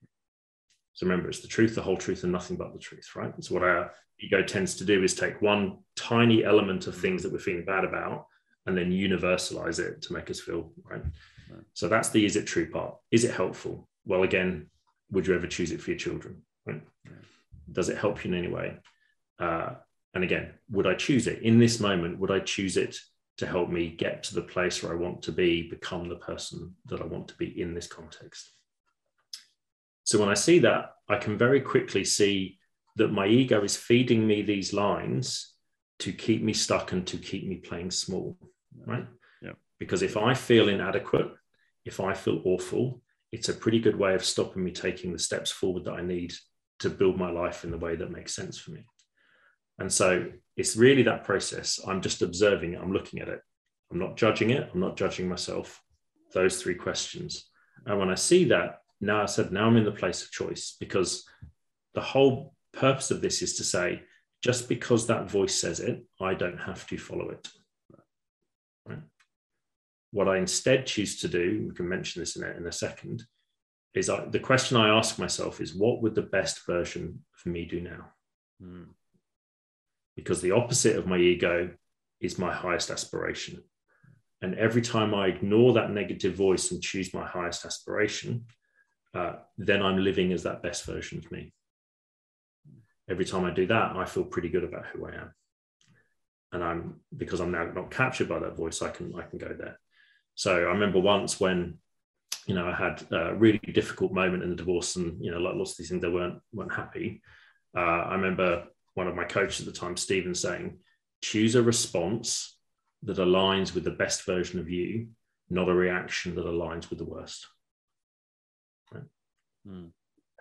So 0.93 1.05
remember, 1.05 1.29
it's 1.29 1.39
the 1.39 1.47
truth, 1.47 1.75
the 1.75 1.81
whole 1.81 1.95
truth, 1.95 2.23
and 2.23 2.31
nothing 2.31 2.57
but 2.57 2.73
the 2.73 2.79
truth, 2.79 3.15
right? 3.15 3.33
So 3.39 3.53
what 3.53 3.63
our 3.63 3.91
ego 4.19 4.43
tends 4.43 4.75
to 4.75 4.85
do 4.85 5.01
is 5.03 5.15
take 5.15 5.41
one 5.41 5.77
tiny 5.95 6.43
element 6.43 6.87
of 6.87 6.97
things 6.97 7.23
that 7.23 7.31
we're 7.31 7.39
feeling 7.39 7.63
bad 7.63 7.85
about 7.85 8.25
and 8.65 8.77
then 8.77 8.91
universalize 8.91 9.79
it 9.79 10.01
to 10.01 10.13
make 10.13 10.29
us 10.29 10.41
feel 10.41 10.73
right. 10.83 11.01
So 11.73 11.87
that's 11.87 12.09
the 12.09 12.25
is 12.25 12.35
it 12.35 12.45
true 12.45 12.69
part. 12.69 12.95
Is 13.11 13.23
it 13.23 13.33
helpful? 13.33 13.89
well, 14.09 14.23
again, 14.23 14.67
would 15.11 15.27
you 15.27 15.35
ever 15.35 15.47
choose 15.47 15.71
it 15.71 15.81
for 15.81 15.91
your 15.91 15.99
children? 15.99 16.41
Right? 16.65 16.81
Does 17.71 17.89
it 17.89 17.97
help 17.97 18.23
you 18.23 18.31
in 18.31 18.37
any 18.37 18.47
way? 18.51 18.77
Uh, 19.39 19.75
and 20.13 20.23
again, 20.23 20.53
would 20.71 20.87
I 20.87 20.95
choose 20.95 21.27
it 21.27 21.43
in 21.43 21.59
this 21.59 21.79
moment? 21.79 22.19
Would 22.19 22.31
I 22.31 22.39
choose 22.39 22.75
it 22.75 22.97
to 23.39 23.47
help 23.47 23.69
me 23.69 23.87
get 23.87 24.21
to 24.21 24.35
the 24.35 24.41
place 24.41 24.83
where 24.83 24.91
I 24.91 24.97
want 24.97 25.21
to 25.23 25.31
be, 25.31 25.69
become 25.69 26.09
the 26.09 26.17
person 26.17 26.75
that 26.87 27.01
I 27.01 27.05
want 27.05 27.29
to 27.29 27.35
be 27.35 27.61
in 27.61 27.73
this 27.73 27.87
context? 27.87 28.51
So 30.03 30.19
when 30.19 30.27
I 30.27 30.33
see 30.33 30.59
that, 30.59 30.91
I 31.07 31.17
can 31.17 31.37
very 31.37 31.61
quickly 31.61 32.03
see 32.03 32.59
that 32.97 33.13
my 33.13 33.27
ego 33.27 33.63
is 33.63 33.77
feeding 33.77 34.27
me 34.27 34.41
these 34.41 34.73
lines 34.73 35.53
to 35.99 36.11
keep 36.11 36.43
me 36.43 36.51
stuck 36.51 36.91
and 36.91 37.07
to 37.07 37.17
keep 37.17 37.47
me 37.47 37.55
playing 37.55 37.91
small, 37.91 38.37
right? 38.85 39.07
Yeah. 39.41 39.53
Because 39.79 40.01
if 40.01 40.17
I 40.17 40.33
feel 40.33 40.67
inadequate, 40.67 41.31
if 41.85 42.01
I 42.01 42.13
feel 42.13 42.41
awful, 42.43 43.01
it's 43.31 43.47
a 43.47 43.53
pretty 43.53 43.79
good 43.79 43.97
way 43.97 44.15
of 44.15 44.25
stopping 44.25 44.65
me 44.65 44.71
taking 44.71 45.13
the 45.13 45.19
steps 45.19 45.49
forward 45.49 45.85
that 45.85 45.93
I 45.93 46.01
need 46.01 46.33
to 46.79 46.89
build 46.89 47.17
my 47.17 47.31
life 47.31 47.63
in 47.63 47.71
the 47.71 47.77
way 47.77 47.95
that 47.95 48.11
makes 48.11 48.35
sense 48.35 48.57
for 48.57 48.71
me. 48.71 48.85
And 49.79 49.91
so 49.91 50.27
it's 50.57 50.75
really 50.75 51.03
that 51.03 51.23
process. 51.23 51.79
I'm 51.87 52.01
just 52.01 52.21
observing 52.21 52.73
it, 52.73 52.81
I'm 52.81 52.93
looking 52.93 53.19
at 53.19 53.29
it. 53.29 53.41
I'm 53.91 53.99
not 53.99 54.17
judging 54.17 54.51
it, 54.51 54.69
I'm 54.73 54.79
not 54.79 54.97
judging 54.97 55.27
myself. 55.27 55.81
Those 56.33 56.61
three 56.61 56.75
questions. 56.75 57.49
And 57.85 57.97
when 57.97 58.09
I 58.09 58.15
see 58.15 58.45
that, 58.45 58.81
now 59.01 59.23
I 59.23 59.25
said, 59.25 59.51
now 59.51 59.67
I'm 59.67 59.77
in 59.77 59.85
the 59.85 59.91
place 59.91 60.21
of 60.23 60.31
choice 60.31 60.75
because 60.79 61.25
the 61.93 62.01
whole 62.01 62.53
purpose 62.73 63.11
of 63.11 63.21
this 63.21 63.41
is 63.41 63.55
to 63.55 63.63
say, 63.63 64.01
just 64.43 64.69
because 64.69 65.07
that 65.07 65.29
voice 65.29 65.55
says 65.55 65.79
it, 65.79 66.03
I 66.21 66.33
don't 66.33 66.59
have 66.59 66.85
to 66.87 66.97
follow 66.97 67.29
it. 67.29 67.47
Right? 68.85 68.99
What 70.11 70.27
I 70.27 70.37
instead 70.37 70.85
choose 70.85 71.19
to 71.21 71.27
do, 71.27 71.65
we 71.67 71.75
can 71.75 71.87
mention 71.87 72.21
this 72.21 72.35
in 72.35 72.43
a, 72.43 72.51
in 72.51 72.67
a 72.67 72.71
second, 72.71 73.23
is 73.93 74.09
I, 74.09 74.25
the 74.25 74.39
question 74.39 74.77
I 74.77 74.95
ask 74.95 75.17
myself 75.19 75.61
is 75.61 75.73
what 75.73 76.01
would 76.01 76.15
the 76.15 76.21
best 76.21 76.65
version 76.65 77.23
of 77.37 77.51
me 77.51 77.65
do 77.65 77.81
now? 77.81 78.11
Mm. 78.61 78.87
Because 80.15 80.41
the 80.41 80.51
opposite 80.51 80.97
of 80.97 81.07
my 81.07 81.17
ego 81.17 81.71
is 82.19 82.37
my 82.37 82.53
highest 82.53 82.89
aspiration. 82.89 83.63
And 84.41 84.55
every 84.55 84.81
time 84.81 85.13
I 85.13 85.27
ignore 85.27 85.73
that 85.73 85.91
negative 85.91 86.35
voice 86.35 86.71
and 86.71 86.81
choose 86.81 87.13
my 87.13 87.25
highest 87.25 87.65
aspiration, 87.65 88.45
uh, 89.13 89.33
then 89.57 89.81
I'm 89.81 90.03
living 90.03 90.31
as 90.31 90.43
that 90.43 90.63
best 90.63 90.85
version 90.85 91.17
of 91.17 91.31
me. 91.31 91.53
Every 93.09 93.25
time 93.25 93.43
I 93.43 93.51
do 93.51 93.65
that, 93.67 93.95
I 93.95 94.05
feel 94.05 94.23
pretty 94.23 94.49
good 94.49 94.63
about 94.63 94.85
who 94.87 95.07
I 95.07 95.15
am. 95.15 95.33
And 96.51 96.63
I'm 96.63 96.99
because 97.15 97.39
I'm 97.41 97.51
now 97.51 97.65
not 97.65 97.91
captured 97.91 98.29
by 98.29 98.39
that 98.39 98.55
voice, 98.55 98.81
I 98.81 98.89
can 98.89 99.13
I 99.15 99.23
can 99.23 99.37
go 99.37 99.55
there. 99.57 99.79
So 100.35 100.55
I 100.55 100.71
remember 100.71 100.99
once 100.99 101.39
when 101.39 101.77
you 102.47 102.55
know 102.55 102.67
I 102.67 102.73
had 102.73 103.05
a 103.11 103.35
really 103.35 103.59
difficult 103.59 104.13
moment 104.13 104.43
in 104.43 104.49
the 104.49 104.55
divorce, 104.55 104.95
and 104.95 105.23
you 105.23 105.31
know 105.31 105.39
like 105.39 105.55
lots 105.55 105.71
of 105.71 105.77
these 105.77 105.89
things 105.89 106.01
they 106.01 106.09
weren't 106.09 106.39
weren't 106.53 106.73
happy. 106.73 107.21
Uh, 107.75 107.79
I 108.09 108.15
remember 108.15 108.65
one 108.99 109.07
of 109.07 109.15
my 109.15 109.23
coaches 109.23 109.65
at 109.65 109.73
the 109.73 109.79
time, 109.79 109.95
Stephen, 109.95 110.35
saying, 110.35 110.77
"Choose 111.21 111.55
a 111.55 111.63
response 111.63 112.57
that 113.03 113.17
aligns 113.17 113.73
with 113.73 113.85
the 113.85 113.99
best 114.03 114.25
version 114.25 114.59
of 114.59 114.69
you, 114.69 115.07
not 115.49 115.69
a 115.69 115.73
reaction 115.73 116.35
that 116.35 116.45
aligns 116.45 116.89
with 116.89 116.99
the 116.99 117.05
worst." 117.05 117.47
Right? 118.91 119.09
Hmm. 119.65 119.85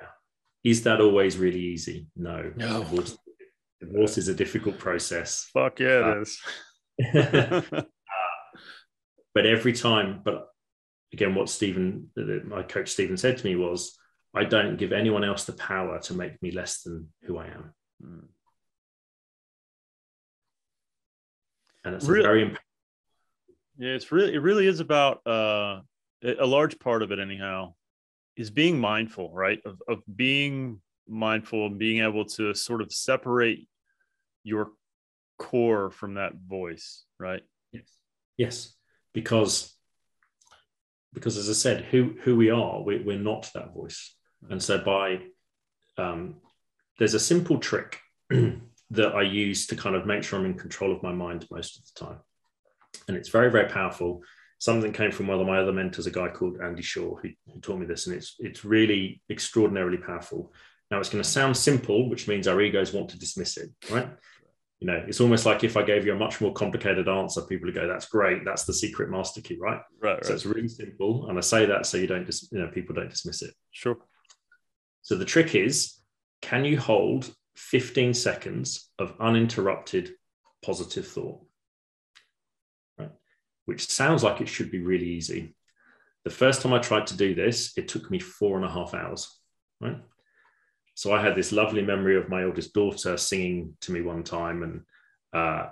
Yeah. 0.01 0.09
Is 0.65 0.83
that 0.83 1.01
always 1.01 1.39
really 1.39 1.61
easy? 1.61 2.09
No. 2.17 2.53
No. 2.57 2.81
Divorce, 2.81 3.17
divorce 3.81 4.19
is 4.19 4.27
a 4.27 4.35
difficult 4.35 4.77
process. 4.79 5.49
Fuck 5.53 5.79
yeah, 5.79 6.01
Uh, 6.01 6.17
it 6.17 6.23
is. 6.23 6.41
but 9.35 9.47
every 9.47 9.73
time, 9.73 10.21
but 10.25 10.49
again, 11.13 11.37
what 11.37 11.49
Stephen, 11.49 12.11
my 12.45 12.65
coach 12.65 12.89
Stephen 12.89 13.17
said 13.17 13.39
to 13.39 13.45
me 13.45 13.55
was, 13.55 13.97
I 14.35 14.43
don't 14.45 14.77
give 14.77 14.93
anyone 14.93 15.23
else 15.23 15.45
the 15.45 15.53
power 15.53 16.01
to 16.01 16.15
make 16.15 16.43
me 16.43 16.51
less 16.51 16.83
than 16.83 17.13
who 17.23 17.39
I 17.39 17.47
am. 17.47 17.75
Hmm. 18.03 18.27
And 21.89 21.97
it's 21.97 22.07
Really? 22.07 22.23
very 22.23 22.57
Yeah, 23.79 23.93
it's 23.93 24.13
really 24.13 24.35
it 24.35 24.41
really 24.41 24.67
is 24.67 24.81
about 24.81 25.27
uh 25.27 25.81
a 26.23 26.45
large 26.45 26.79
part 26.79 27.03
of 27.03 27.13
it 27.13 27.19
anyhow 27.19 27.75
is 28.37 28.51
being 28.51 28.79
mindful, 28.79 29.33
right? 29.33 29.59
Of 29.65 29.81
of 29.89 30.03
being 30.15 30.83
mindful 31.09 31.67
and 31.67 31.79
being 31.79 32.03
able 32.03 32.27
to 32.27 32.55
sort 32.55 32.83
of 32.83 32.93
separate 32.93 33.67
your 34.45 34.73
core 35.39 35.91
from 35.91 36.15
that 36.15 36.35
voice, 36.35 37.05
right? 37.19 37.43
yes, 37.73 37.89
yes, 38.37 38.75
because 39.15 39.75
because 41.15 41.39
as 41.39 41.49
I 41.49 41.55
said, 41.55 41.85
who 41.85 42.17
who 42.23 42.37
we 42.37 42.51
are, 42.51 42.83
we, 42.83 42.99
we're 42.99 43.19
not 43.19 43.51
that 43.55 43.73
voice, 43.73 44.15
and 44.51 44.63
so 44.63 44.79
by 44.79 45.21
um, 45.97 46.37
there's 46.99 47.15
a 47.15 47.21
simple 47.21 47.59
trick 47.59 48.01
that 48.91 49.15
I 49.15 49.23
use 49.23 49.67
to 49.69 49.77
kind 49.77 49.95
of 49.95 50.07
make 50.07 50.23
sure 50.23 50.39
I'm 50.39 50.47
in 50.47 50.55
control 50.55 50.95
of 50.95 51.03
my 51.03 51.13
mind 51.13 51.47
most 51.51 51.79
of 51.79 51.85
the 51.85 52.07
time. 52.07 52.19
And 53.07 53.17
it's 53.17 53.29
very, 53.29 53.51
very 53.51 53.69
powerful. 53.69 54.23
Something 54.59 54.93
came 54.93 55.13
from 55.13 55.29
one 55.29 55.41
of 55.41 55.47
my 55.47 55.59
other 55.59 55.73
mentors, 55.73 56.07
a 56.07 56.11
guy 56.11 56.29
called 56.29 56.59
Andy 56.63 56.83
Shaw, 56.83 57.17
who, 57.17 57.29
who 57.53 57.61
taught 57.61 57.79
me 57.79 57.87
this, 57.87 58.07
and 58.07 58.17
it's 58.17 58.35
it's 58.39 58.65
really 58.65 59.23
extraordinarily 59.31 59.99
powerful. 59.99 60.53
Now 60.91 60.99
it's 60.99 61.11
going 61.11 61.23
to 61.23 61.29
sound 61.29 61.57
simple, 61.57 62.09
which 62.09 62.27
means 62.27 62.49
our 62.49 62.61
egos 62.61 62.93
want 62.93 63.11
to 63.11 63.19
dismiss 63.19 63.57
it, 63.57 63.71
right? 63.91 64.09
You 64.81 64.87
know, 64.87 65.05
it's 65.07 65.21
almost 65.21 65.45
like 65.45 65.65
if 65.65 65.77
I 65.77 65.83
gave 65.83 66.07
you 66.07 66.13
a 66.13 66.19
much 66.19 66.41
more 66.41 66.53
complicated 66.53 67.09
answer, 67.09 67.43
people 67.43 67.67
would 67.67 67.75
go, 67.75 67.87
"That's 67.87 68.07
great, 68.07 68.45
that's 68.45 68.65
the 68.65 68.73
secret 68.73 69.11
master 69.11 69.41
key," 69.43 69.59
right? 69.61 69.81
Right, 70.01 70.25
So 70.25 70.33
it's 70.33 70.47
really 70.47 70.69
simple, 70.69 71.29
and 71.29 71.39
I 71.39 71.41
say 71.41 71.67
that 71.67 71.87
so 71.87 71.99
you 71.99 72.07
don't, 72.07 72.25
dis- 72.25 72.49
you 72.51 72.59
know, 72.59 72.69
people 72.69 72.95
don't 72.95 73.11
dismiss 73.11 73.43
it. 73.43 73.55
Sure. 73.71 73.97
So 75.03 75.15
the 75.15 75.25
trick 75.25 75.55
is 75.55 75.99
can 76.43 76.65
you 76.65 76.79
hold 76.79 77.33
15 77.59 78.15
seconds 78.15 78.91
of 78.99 79.15
uninterrupted 79.21 80.13
positive 80.65 81.07
thought? 81.07 81.41
Right? 82.99 83.11
Which 83.67 83.89
sounds 83.89 84.23
like 84.23 84.41
it 84.41 84.49
should 84.49 84.71
be 84.71 84.81
really 84.81 85.09
easy. 85.09 85.55
The 86.25 86.31
first 86.31 86.63
time 86.63 86.73
I 86.73 86.79
tried 86.79 87.07
to 87.09 87.17
do 87.17 87.35
this, 87.35 87.73
it 87.77 87.89
took 87.89 88.11
me 88.11 88.19
four 88.19 88.57
and 88.57 88.65
a 88.65 88.71
half 88.71 88.95
hours. 88.95 89.41
Right. 89.81 89.99
So 90.95 91.13
I 91.13 91.23
had 91.23 91.35
this 91.37 91.53
lovely 91.53 91.83
memory 91.83 92.17
of 92.17 92.29
my 92.29 92.43
oldest 92.45 92.75
daughter 92.75 93.17
singing 93.17 93.77
to 93.83 93.93
me 93.93 94.01
one 94.03 94.25
time, 94.25 94.63
and 94.63 94.81
uh, 95.33 95.69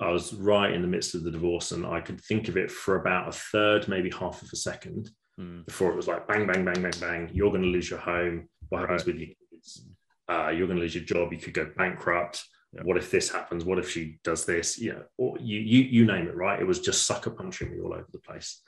I 0.00 0.10
was 0.10 0.32
right 0.34 0.72
in 0.72 0.82
the 0.82 0.88
midst 0.88 1.14
of 1.14 1.24
the 1.24 1.30
divorce, 1.32 1.72
and 1.72 1.84
I 1.86 2.00
could 2.00 2.20
think 2.20 2.48
of 2.48 2.56
it 2.56 2.70
for 2.70 2.96
about 3.00 3.28
a 3.28 3.32
third, 3.32 3.88
maybe 3.88 4.10
half 4.10 4.42
of 4.42 4.48
a 4.52 4.56
second 4.56 5.10
Hmm. 5.38 5.62
before 5.62 5.90
it 5.90 5.96
was 5.96 6.08
like 6.08 6.28
bang, 6.28 6.46
bang, 6.46 6.62
bang, 6.62 6.82
bang, 6.82 6.92
bang. 7.00 7.30
You're 7.32 7.48
going 7.50 7.62
to 7.62 7.68
lose 7.68 7.88
your 7.88 7.98
home. 8.00 8.50
What 8.68 8.80
happens 8.82 9.06
Right. 9.06 9.16
with 9.16 9.28
kids? 9.50 9.86
Uh, 10.32 10.48
you're 10.50 10.66
going 10.66 10.78
to 10.78 10.82
lose 10.82 10.94
your 10.94 11.04
job. 11.04 11.32
You 11.32 11.38
could 11.38 11.54
go 11.54 11.70
bankrupt. 11.76 12.44
Yeah. 12.72 12.82
What 12.84 12.96
if 12.96 13.10
this 13.10 13.30
happens? 13.30 13.64
What 13.64 13.78
if 13.78 13.90
she 13.90 14.18
does 14.24 14.46
this? 14.46 14.80
Yeah, 14.80 15.00
or 15.18 15.36
you, 15.38 15.58
you, 15.60 15.82
you 15.82 16.04
name 16.06 16.26
it. 16.28 16.36
Right? 16.36 16.60
It 16.60 16.66
was 16.66 16.80
just 16.80 17.06
sucker 17.06 17.30
punching 17.30 17.70
me 17.70 17.80
all 17.80 17.92
over 17.92 18.06
the 18.10 18.18
place. 18.18 18.62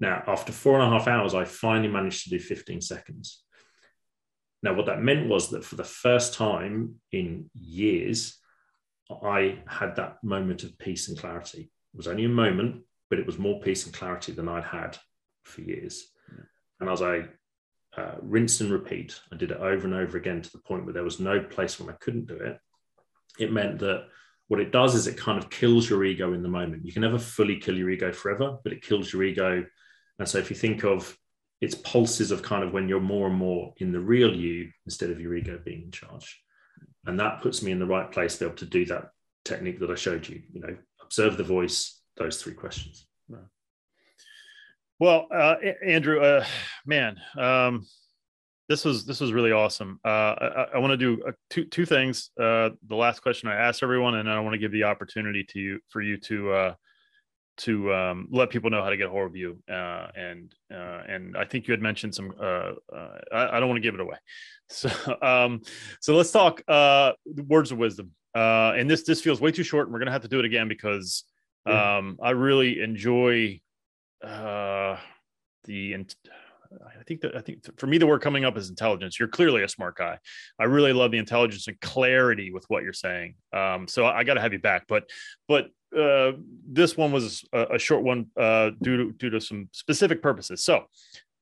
Now, 0.00 0.22
after 0.26 0.52
four 0.52 0.78
and 0.78 0.82
a 0.82 0.98
half 0.98 1.08
hours, 1.08 1.34
I 1.34 1.44
finally 1.44 1.88
managed 1.88 2.24
to 2.24 2.30
do 2.30 2.38
15 2.38 2.80
seconds. 2.80 3.42
Now, 4.62 4.74
what 4.74 4.86
that 4.86 5.02
meant 5.02 5.28
was 5.28 5.50
that 5.50 5.64
for 5.64 5.76
the 5.76 5.84
first 5.84 6.34
time 6.34 6.96
in 7.12 7.50
years, 7.54 8.38
I 9.22 9.60
had 9.66 9.96
that 9.96 10.16
moment 10.22 10.64
of 10.64 10.78
peace 10.78 11.08
and 11.08 11.18
clarity. 11.18 11.70
It 11.94 11.96
was 11.96 12.08
only 12.08 12.24
a 12.24 12.30
moment, 12.30 12.82
but 13.08 13.18
it 13.18 13.26
was 13.26 13.38
more 13.38 13.60
peace 13.60 13.86
and 13.86 13.94
clarity 13.94 14.32
than 14.32 14.48
I'd 14.48 14.64
had 14.64 14.98
for 15.44 15.60
years. 15.60 16.08
Yeah. 16.30 16.44
And 16.80 16.90
as 16.90 17.02
I 17.02 17.28
uh, 17.96 18.16
rinsed 18.20 18.60
and 18.60 18.70
repeat, 18.70 19.18
I 19.32 19.36
did 19.36 19.50
it 19.50 19.58
over 19.58 19.86
and 19.86 19.94
over 19.94 20.16
again 20.16 20.42
to 20.42 20.52
the 20.52 20.58
point 20.58 20.84
where 20.84 20.92
there 20.92 21.04
was 21.04 21.20
no 21.20 21.40
place 21.40 21.80
when 21.80 21.88
I 21.88 21.96
couldn't 21.98 22.26
do 22.26 22.34
it. 22.34 22.58
It 23.38 23.52
meant 23.52 23.78
that 23.80 24.06
what 24.48 24.60
it 24.60 24.70
does 24.70 24.94
is 24.94 25.06
it 25.06 25.16
kind 25.16 25.38
of 25.38 25.50
kills 25.50 25.88
your 25.88 26.04
ego 26.04 26.32
in 26.32 26.42
the 26.42 26.48
moment. 26.48 26.84
You 26.84 26.92
can 26.92 27.02
never 27.02 27.18
fully 27.18 27.56
kill 27.56 27.76
your 27.76 27.90
ego 27.90 28.12
forever, 28.12 28.58
but 28.62 28.72
it 28.72 28.82
kills 28.82 29.12
your 29.12 29.24
ego. 29.24 29.64
And 30.18 30.28
so 30.28 30.38
if 30.38 30.50
you 30.50 30.56
think 30.56 30.84
of 30.84 31.16
its 31.60 31.74
pulses 31.74 32.30
of 32.30 32.42
kind 32.42 32.62
of 32.62 32.72
when 32.72 32.88
you're 32.88 33.00
more 33.00 33.28
and 33.28 33.36
more 33.36 33.72
in 33.78 33.92
the 33.92 34.00
real 34.00 34.34
you 34.34 34.70
instead 34.84 35.10
of 35.10 35.20
your 35.20 35.34
ego 35.34 35.58
being 35.64 35.82
in 35.82 35.90
charge. 35.90 36.42
And 37.06 37.18
that 37.18 37.40
puts 37.40 37.62
me 37.62 37.72
in 37.72 37.78
the 37.78 37.86
right 37.86 38.10
place 38.10 38.34
to 38.34 38.40
be 38.40 38.46
able 38.46 38.56
to 38.56 38.66
do 38.66 38.84
that 38.86 39.10
technique 39.44 39.80
that 39.80 39.90
I 39.90 39.94
showed 39.94 40.28
you, 40.28 40.42
you 40.52 40.60
know, 40.60 40.76
observe 41.02 41.36
the 41.36 41.44
voice, 41.44 42.00
those 42.16 42.42
three 42.42 42.54
questions. 42.54 43.06
Well, 44.98 45.26
uh, 45.32 45.56
Andrew, 45.84 46.20
uh, 46.20 46.44
man, 46.86 47.18
um, 47.38 47.86
this 48.68 48.84
was 48.84 49.04
this 49.04 49.20
was 49.20 49.32
really 49.32 49.52
awesome. 49.52 50.00
Uh, 50.04 50.08
I, 50.08 50.66
I 50.74 50.78
want 50.78 50.92
to 50.92 50.96
do 50.96 51.22
uh, 51.26 51.32
two 51.50 51.64
two 51.66 51.84
things. 51.86 52.30
Uh, 52.40 52.70
the 52.88 52.96
last 52.96 53.20
question 53.20 53.48
I 53.48 53.54
asked 53.56 53.82
everyone, 53.82 54.14
and 54.16 54.28
I 54.28 54.40
want 54.40 54.54
to 54.54 54.58
give 54.58 54.72
the 54.72 54.84
opportunity 54.84 55.44
to 55.50 55.58
you 55.58 55.80
for 55.90 56.00
you 56.00 56.16
to 56.18 56.52
uh, 56.52 56.74
to 57.58 57.92
um, 57.94 58.28
let 58.30 58.50
people 58.50 58.70
know 58.70 58.82
how 58.82 58.90
to 58.90 58.96
get 58.96 59.06
a 59.06 59.10
hold 59.10 59.26
of 59.26 59.36
you. 59.36 59.62
Uh, 59.70 60.08
and 60.16 60.54
uh, 60.72 61.02
and 61.06 61.36
I 61.36 61.44
think 61.44 61.68
you 61.68 61.72
had 61.72 61.82
mentioned 61.82 62.14
some. 62.14 62.32
Uh, 62.40 62.72
uh, 62.94 63.18
I, 63.32 63.56
I 63.56 63.60
don't 63.60 63.68
want 63.68 63.76
to 63.76 63.82
give 63.82 63.94
it 63.94 64.00
away. 64.00 64.16
So 64.68 64.90
um, 65.22 65.60
so 66.00 66.16
let's 66.16 66.32
talk 66.32 66.60
uh, 66.66 67.12
words 67.46 67.70
of 67.70 67.78
wisdom. 67.78 68.10
Uh, 68.34 68.72
and 68.76 68.90
this 68.90 69.04
this 69.04 69.20
feels 69.22 69.40
way 69.40 69.52
too 69.52 69.62
short, 69.62 69.86
and 69.86 69.92
we're 69.92 70.00
gonna 70.00 70.10
have 70.10 70.22
to 70.22 70.28
do 70.28 70.40
it 70.40 70.44
again 70.44 70.66
because 70.66 71.22
Yeah. 71.68 71.98
um, 71.98 72.18
I 72.20 72.30
really 72.30 72.80
enjoy 72.80 73.60
uh 74.26 74.98
the 75.64 75.94
i 75.94 77.02
think 77.06 77.20
that 77.20 77.36
i 77.36 77.40
think 77.40 77.58
for 77.78 77.86
me 77.86 77.98
the 77.98 78.06
word 78.06 78.20
coming 78.20 78.44
up 78.44 78.56
is 78.56 78.68
intelligence 78.68 79.18
you're 79.18 79.28
clearly 79.28 79.62
a 79.62 79.68
smart 79.68 79.96
guy 79.96 80.18
i 80.58 80.64
really 80.64 80.92
love 80.92 81.10
the 81.10 81.18
intelligence 81.18 81.68
and 81.68 81.80
clarity 81.80 82.50
with 82.50 82.64
what 82.68 82.82
you're 82.82 82.92
saying 82.92 83.34
um 83.52 83.86
so 83.88 84.04
i, 84.06 84.24
got 84.24 84.34
to 84.34 84.40
have 84.40 84.52
you 84.52 84.58
back 84.58 84.84
but 84.88 85.08
but 85.48 85.66
uh 85.96 86.32
this 86.68 86.96
one 86.96 87.12
was 87.12 87.44
a, 87.52 87.74
a 87.74 87.78
short 87.78 88.02
one 88.02 88.26
uh 88.36 88.70
due 88.82 88.96
to 88.96 89.12
due 89.12 89.30
to 89.30 89.40
some 89.40 89.68
specific 89.72 90.20
purposes 90.22 90.64
so 90.64 90.84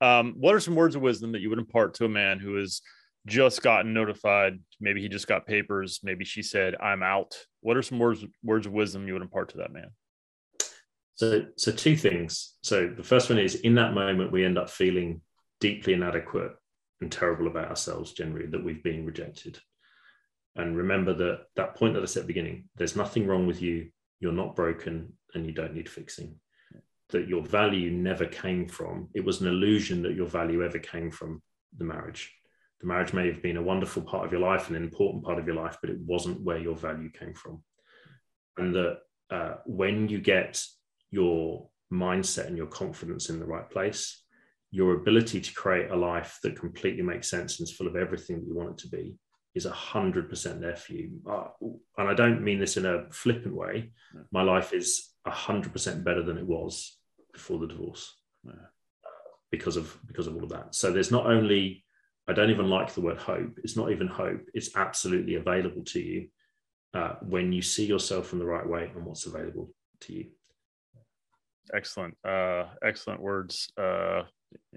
Um, 0.01 0.35
what 0.37 0.53
are 0.53 0.59
some 0.59 0.75
words 0.75 0.95
of 0.95 1.01
wisdom 1.01 1.31
that 1.31 1.41
you 1.41 1.49
would 1.49 1.59
impart 1.59 1.93
to 1.95 2.05
a 2.05 2.09
man 2.09 2.37
who 2.39 2.55
has 2.59 2.81
just 3.25 3.61
gotten 3.61 3.93
notified? 3.93 4.59
Maybe 4.79 5.01
he 5.01 5.07
just 5.07 5.25
got 5.25 5.47
papers. 5.47 6.01
Maybe 6.03 6.25
she 6.25 6.43
said, 6.43 6.75
"I'm 6.81 7.01
out." 7.01 7.33
What 7.61 7.77
are 7.77 7.81
some 7.81 7.97
words 7.97 8.25
words 8.43 8.67
of 8.67 8.73
wisdom 8.73 9.07
you 9.07 9.13
would 9.13 9.21
impart 9.21 9.49
to 9.49 9.57
that 9.59 9.71
man? 9.71 9.89
So, 11.15 11.45
so 11.57 11.71
two 11.71 11.95
things. 11.95 12.55
So 12.61 12.93
the 12.95 13.03
first 13.03 13.29
one 13.29 13.39
is 13.39 13.55
in 13.55 13.75
that 13.75 13.93
moment 13.93 14.31
we 14.31 14.45
end 14.45 14.57
up 14.57 14.69
feeling 14.69 15.21
deeply 15.61 15.93
inadequate 15.93 16.51
and 17.01 17.11
terrible 17.11 17.47
about 17.47 17.69
ourselves 17.69 18.13
generally 18.13 18.47
that 18.47 18.63
we've 18.63 18.83
been 18.83 19.05
rejected. 19.05 19.59
And 20.55 20.77
remember 20.77 21.13
that 21.13 21.45
that 21.55 21.75
point 21.75 21.93
that 21.93 22.03
I 22.03 22.05
said 22.05 22.21
at 22.21 22.27
the 22.27 22.33
beginning, 22.33 22.65
there's 22.75 22.95
nothing 22.95 23.27
wrong 23.27 23.47
with 23.47 23.61
you. 23.61 23.89
You're 24.19 24.31
not 24.31 24.55
broken 24.55 25.13
and 25.33 25.45
you 25.45 25.51
don't 25.51 25.73
need 25.73 25.89
fixing. 25.89 26.35
That 27.09 27.27
your 27.27 27.43
value 27.43 27.91
never 27.91 28.25
came 28.25 28.67
from, 28.67 29.09
it 29.13 29.23
was 29.23 29.41
an 29.41 29.47
illusion 29.47 30.01
that 30.03 30.15
your 30.15 30.27
value 30.27 30.63
ever 30.63 30.79
came 30.79 31.11
from 31.11 31.41
the 31.77 31.83
marriage. 31.83 32.33
The 32.81 32.87
marriage 32.87 33.13
may 33.13 33.27
have 33.27 33.41
been 33.41 33.57
a 33.57 33.63
wonderful 33.63 34.01
part 34.01 34.25
of 34.25 34.31
your 34.31 34.41
life, 34.41 34.69
an 34.69 34.75
important 34.75 35.23
part 35.23 35.39
of 35.39 35.45
your 35.45 35.55
life, 35.55 35.77
but 35.81 35.89
it 35.89 35.99
wasn't 35.99 36.41
where 36.41 36.57
your 36.57 36.75
value 36.75 37.09
came 37.09 37.33
from. 37.33 37.63
And 38.57 38.75
that 38.75 38.99
uh, 39.29 39.55
when 39.65 40.09
you 40.09 40.19
get 40.19 40.61
your 41.15 41.69
mindset 41.91 42.47
and 42.47 42.57
your 42.57 42.67
confidence 42.67 43.29
in 43.29 43.39
the 43.39 43.45
right 43.45 43.69
place, 43.69 44.23
your 44.71 44.95
ability 44.95 45.39
to 45.39 45.53
create 45.53 45.89
a 45.89 45.95
life 45.95 46.39
that 46.43 46.59
completely 46.59 47.01
makes 47.01 47.29
sense 47.29 47.57
and 47.57 47.67
is 47.67 47.75
full 47.75 47.87
of 47.87 47.95
everything 47.95 48.35
that 48.37 48.47
you 48.47 48.55
want 48.55 48.71
it 48.71 48.77
to 48.79 48.89
be 48.89 49.15
is 49.55 49.65
100% 49.65 50.59
there 50.59 50.75
for 50.75 50.91
you. 50.91 51.11
Uh, 51.29 51.47
and 51.97 52.09
I 52.09 52.13
don't 52.13 52.43
mean 52.43 52.59
this 52.59 52.75
in 52.75 52.85
a 52.85 53.09
flippant 53.11 53.55
way. 53.55 53.91
My 54.33 54.41
life 54.41 54.73
is 54.73 55.13
100% 55.25 56.03
better 56.03 56.21
than 56.21 56.37
it 56.37 56.45
was 56.45 56.97
before 57.31 57.59
the 57.59 57.67
divorce 57.67 58.13
yeah. 58.43 58.67
because 59.51 59.77
of 59.77 59.97
because 60.07 60.27
of 60.27 60.35
all 60.35 60.43
of 60.43 60.49
that. 60.49 60.75
So 60.75 60.91
there's 60.91 61.11
not 61.11 61.25
only 61.25 61.85
I 62.27 62.33
don't 62.33 62.49
even 62.49 62.69
like 62.69 62.93
the 62.93 63.01
word 63.01 63.17
hope. 63.17 63.53
It's 63.63 63.77
not 63.77 63.91
even 63.91 64.07
hope. 64.07 64.41
It's 64.53 64.75
absolutely 64.75 65.35
available 65.35 65.83
to 65.93 65.99
you 65.99 66.27
uh, 66.93 67.13
when 67.21 67.53
you 67.53 67.61
see 67.61 67.85
yourself 67.85 68.33
in 68.33 68.39
the 68.39 68.45
right 68.45 68.67
way 68.67 68.91
and 68.93 69.05
what's 69.05 69.25
available 69.25 69.69
to 70.01 70.13
you. 70.13 70.25
Excellent, 71.73 72.15
uh, 72.27 72.65
excellent 72.83 73.21
words, 73.21 73.69
uh, 73.77 74.23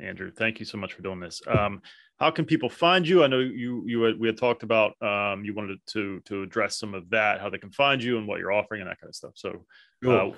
Andrew. 0.01 0.31
Thank 0.31 0.59
you 0.61 0.67
so 0.67 0.79
much 0.79 0.95
for 0.95 1.03
doing 1.03 1.21
this. 1.21 1.41
Um, 1.47 1.83
how 2.19 2.31
can 2.31 2.45
people 2.45 2.69
find 2.69 3.07
you? 3.07 3.23
I 3.23 3.29
know 3.29 3.39
you 3.39 3.85
you 3.87 4.03
had, 4.03 4.19
we 4.19 4.27
had 4.27 4.37
talked 4.37 4.63
about 4.63 5.01
um, 5.03 5.45
you 5.45 5.55
wanted 5.55 5.79
to 5.89 6.21
to 6.27 6.43
address 6.43 6.79
some 6.79 6.95
of 6.95 7.09
that, 7.11 7.41
how 7.41 7.49
they 7.49 7.59
can 7.59 7.71
find 7.71 8.03
you 8.03 8.19
and 8.19 8.27
what 8.27 8.41
you're 8.41 8.53
offering 8.53 8.81
and 8.81 8.91
that 8.91 9.01
kind 9.01 9.09
of 9.09 9.15
stuff. 9.15 9.33
So, 9.35 9.65
uh, 10.07 10.31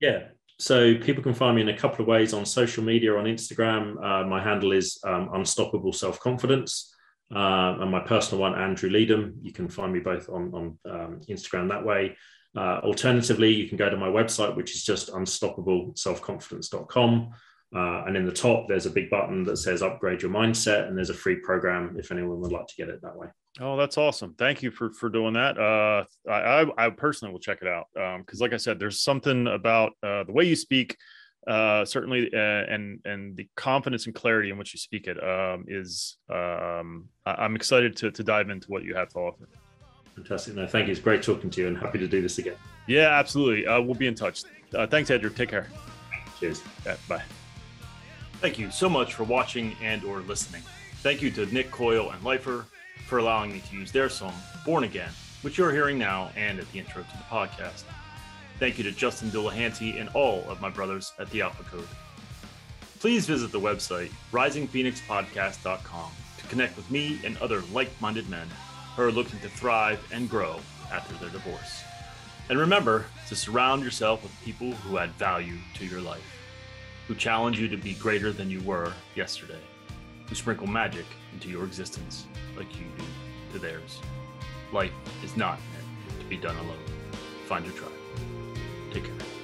yeah. 0.00 0.28
So 0.60 0.96
people 0.96 1.22
can 1.22 1.34
find 1.34 1.54
me 1.54 1.62
in 1.62 1.68
a 1.68 1.76
couple 1.76 2.02
of 2.02 2.08
ways 2.08 2.34
on 2.34 2.44
social 2.44 2.82
media 2.82 3.16
on 3.16 3.24
Instagram. 3.24 3.96
Uh, 4.02 4.26
my 4.26 4.42
handle 4.42 4.72
is 4.72 4.98
um, 5.06 5.30
Unstoppable 5.32 5.92
Self 5.92 6.18
Confidence, 6.18 6.92
uh, 7.34 7.78
and 7.80 7.90
my 7.90 8.00
personal 8.00 8.40
one 8.40 8.54
Andrew 8.54 8.90
Leedham. 8.90 9.34
You 9.42 9.52
can 9.52 9.68
find 9.68 9.92
me 9.92 10.00
both 10.00 10.28
on 10.28 10.52
on 10.54 10.78
um, 10.90 11.20
Instagram 11.28 11.68
that 11.68 11.84
way. 11.84 12.16
Uh, 12.56 12.80
alternatively, 12.82 13.52
you 13.52 13.68
can 13.68 13.76
go 13.76 13.90
to 13.90 13.96
my 13.96 14.08
website, 14.08 14.56
which 14.56 14.74
is 14.74 14.82
just 14.82 15.12
unstoppableselfconfidence.com. 15.12 17.30
Uh, 17.76 18.04
and 18.06 18.16
in 18.16 18.24
the 18.24 18.32
top, 18.32 18.66
there's 18.66 18.86
a 18.86 18.90
big 18.90 19.10
button 19.10 19.44
that 19.44 19.58
says 19.58 19.82
upgrade 19.82 20.22
your 20.22 20.30
mindset, 20.30 20.88
and 20.88 20.96
there's 20.96 21.10
a 21.10 21.14
free 21.14 21.36
program 21.36 21.94
if 21.98 22.10
anyone 22.10 22.40
would 22.40 22.50
like 22.50 22.66
to 22.66 22.74
get 22.76 22.88
it 22.88 23.02
that 23.02 23.14
way. 23.14 23.26
Oh, 23.60 23.76
that's 23.76 23.98
awesome! 23.98 24.34
Thank 24.38 24.62
you 24.62 24.70
for 24.70 24.90
for 24.90 25.10
doing 25.10 25.34
that. 25.34 25.58
Uh, 25.58 26.04
I, 26.30 26.64
I 26.78 26.88
personally 26.90 27.32
will 27.32 27.40
check 27.40 27.58
it 27.60 27.68
out 27.68 27.88
because, 27.92 28.40
um, 28.40 28.42
like 28.44 28.54
I 28.54 28.56
said, 28.56 28.78
there's 28.78 29.02
something 29.02 29.48
about 29.48 29.92
uh, 30.02 30.24
the 30.24 30.32
way 30.32 30.44
you 30.44 30.56
speak, 30.56 30.96
uh, 31.48 31.84
certainly, 31.84 32.30
uh, 32.32 32.38
and 32.38 33.00
and 33.04 33.36
the 33.36 33.48
confidence 33.56 34.06
and 34.06 34.14
clarity 34.14 34.50
in 34.50 34.58
which 34.58 34.74
you 34.74 34.78
speak 34.78 35.06
it 35.06 35.22
um, 35.22 35.64
is. 35.66 36.18
Um, 36.28 37.08
I, 37.24 37.44
am 37.44 37.56
excited 37.56 37.96
to 37.96 38.10
to 38.10 38.22
dive 38.22 38.50
into 38.50 38.68
what 38.68 38.84
you 38.84 38.94
have 38.94 39.08
to 39.10 39.18
offer. 39.18 39.48
Fantastic! 40.14 40.54
No, 40.54 40.66
thank 40.66 40.86
you. 40.86 40.92
It's 40.92 41.00
great 41.00 41.22
talking 41.22 41.48
to 41.50 41.60
you, 41.60 41.68
and 41.68 41.78
happy 41.78 41.98
to 41.98 42.06
do 42.06 42.20
this 42.20 42.38
again. 42.38 42.56
Yeah, 42.86 43.18
absolutely. 43.18 43.66
Uh, 43.66 43.80
we'll 43.80 43.94
be 43.94 44.06
in 44.06 44.14
touch. 44.14 44.44
Uh, 44.74 44.86
thanks, 44.86 45.10
Andrew. 45.10 45.30
Take 45.30 45.48
care. 45.48 45.68
Cheers. 46.38 46.62
Yeah, 46.84 46.96
bye. 47.08 47.22
Thank 48.34 48.58
you 48.58 48.70
so 48.70 48.88
much 48.88 49.14
for 49.14 49.24
watching 49.24 49.74
and 49.82 50.04
or 50.04 50.20
listening. 50.20 50.62
Thank 51.02 51.22
you 51.22 51.30
to 51.32 51.46
Nick 51.46 51.70
Coyle 51.70 52.10
and 52.10 52.22
Lifer 52.22 52.66
for 53.06 53.18
allowing 53.18 53.52
me 53.52 53.62
to 53.70 53.76
use 53.76 53.90
their 53.90 54.08
song, 54.08 54.34
Born 54.64 54.84
Again, 54.84 55.10
which 55.42 55.56
you're 55.56 55.72
hearing 55.72 55.98
now 55.98 56.30
and 56.36 56.58
at 56.58 56.70
the 56.72 56.78
intro 56.78 57.02
to 57.02 57.16
the 57.16 57.24
podcast. 57.24 57.84
Thank 58.58 58.78
you 58.78 58.84
to 58.84 58.92
Justin 58.92 59.30
Delahanty 59.30 60.00
and 60.00 60.08
all 60.10 60.44
of 60.48 60.60
my 60.60 60.68
brothers 60.68 61.12
at 61.18 61.30
the 61.30 61.42
Alpha 61.42 61.62
Code. 61.64 61.88
Please 62.98 63.26
visit 63.26 63.52
the 63.52 63.60
website, 63.60 64.10
risingphoenixpodcast.com, 64.32 66.10
to 66.38 66.46
connect 66.48 66.76
with 66.76 66.90
me 66.90 67.20
and 67.24 67.36
other 67.38 67.62
like 67.72 67.90
minded 68.00 68.28
men 68.28 68.48
who 68.96 69.02
are 69.02 69.12
looking 69.12 69.38
to 69.40 69.48
thrive 69.48 70.00
and 70.12 70.28
grow 70.28 70.58
after 70.92 71.14
their 71.16 71.30
divorce. 71.30 71.82
And 72.48 72.58
remember 72.58 73.04
to 73.28 73.36
surround 73.36 73.84
yourself 73.84 74.22
with 74.22 74.32
people 74.44 74.72
who 74.72 74.98
add 74.98 75.10
value 75.12 75.58
to 75.74 75.86
your 75.86 76.00
life 76.00 76.38
who 77.08 77.14
challenge 77.14 77.58
you 77.58 77.68
to 77.68 77.76
be 77.78 77.94
greater 77.94 78.30
than 78.32 78.50
you 78.50 78.60
were 78.60 78.92
yesterday, 79.16 79.58
who 80.26 80.34
sprinkle 80.34 80.66
magic 80.66 81.06
into 81.32 81.48
your 81.48 81.64
existence 81.64 82.26
like 82.54 82.78
you 82.78 82.84
do 82.98 83.04
to 83.54 83.58
theirs. 83.58 83.98
Life 84.74 84.92
is 85.24 85.34
not 85.34 85.58
meant 85.72 86.20
to 86.20 86.26
be 86.26 86.36
done 86.36 86.56
alone. 86.56 86.76
Find 87.46 87.64
your 87.64 87.74
tribe. 87.74 87.97
Take 88.92 89.04
care. 89.04 89.37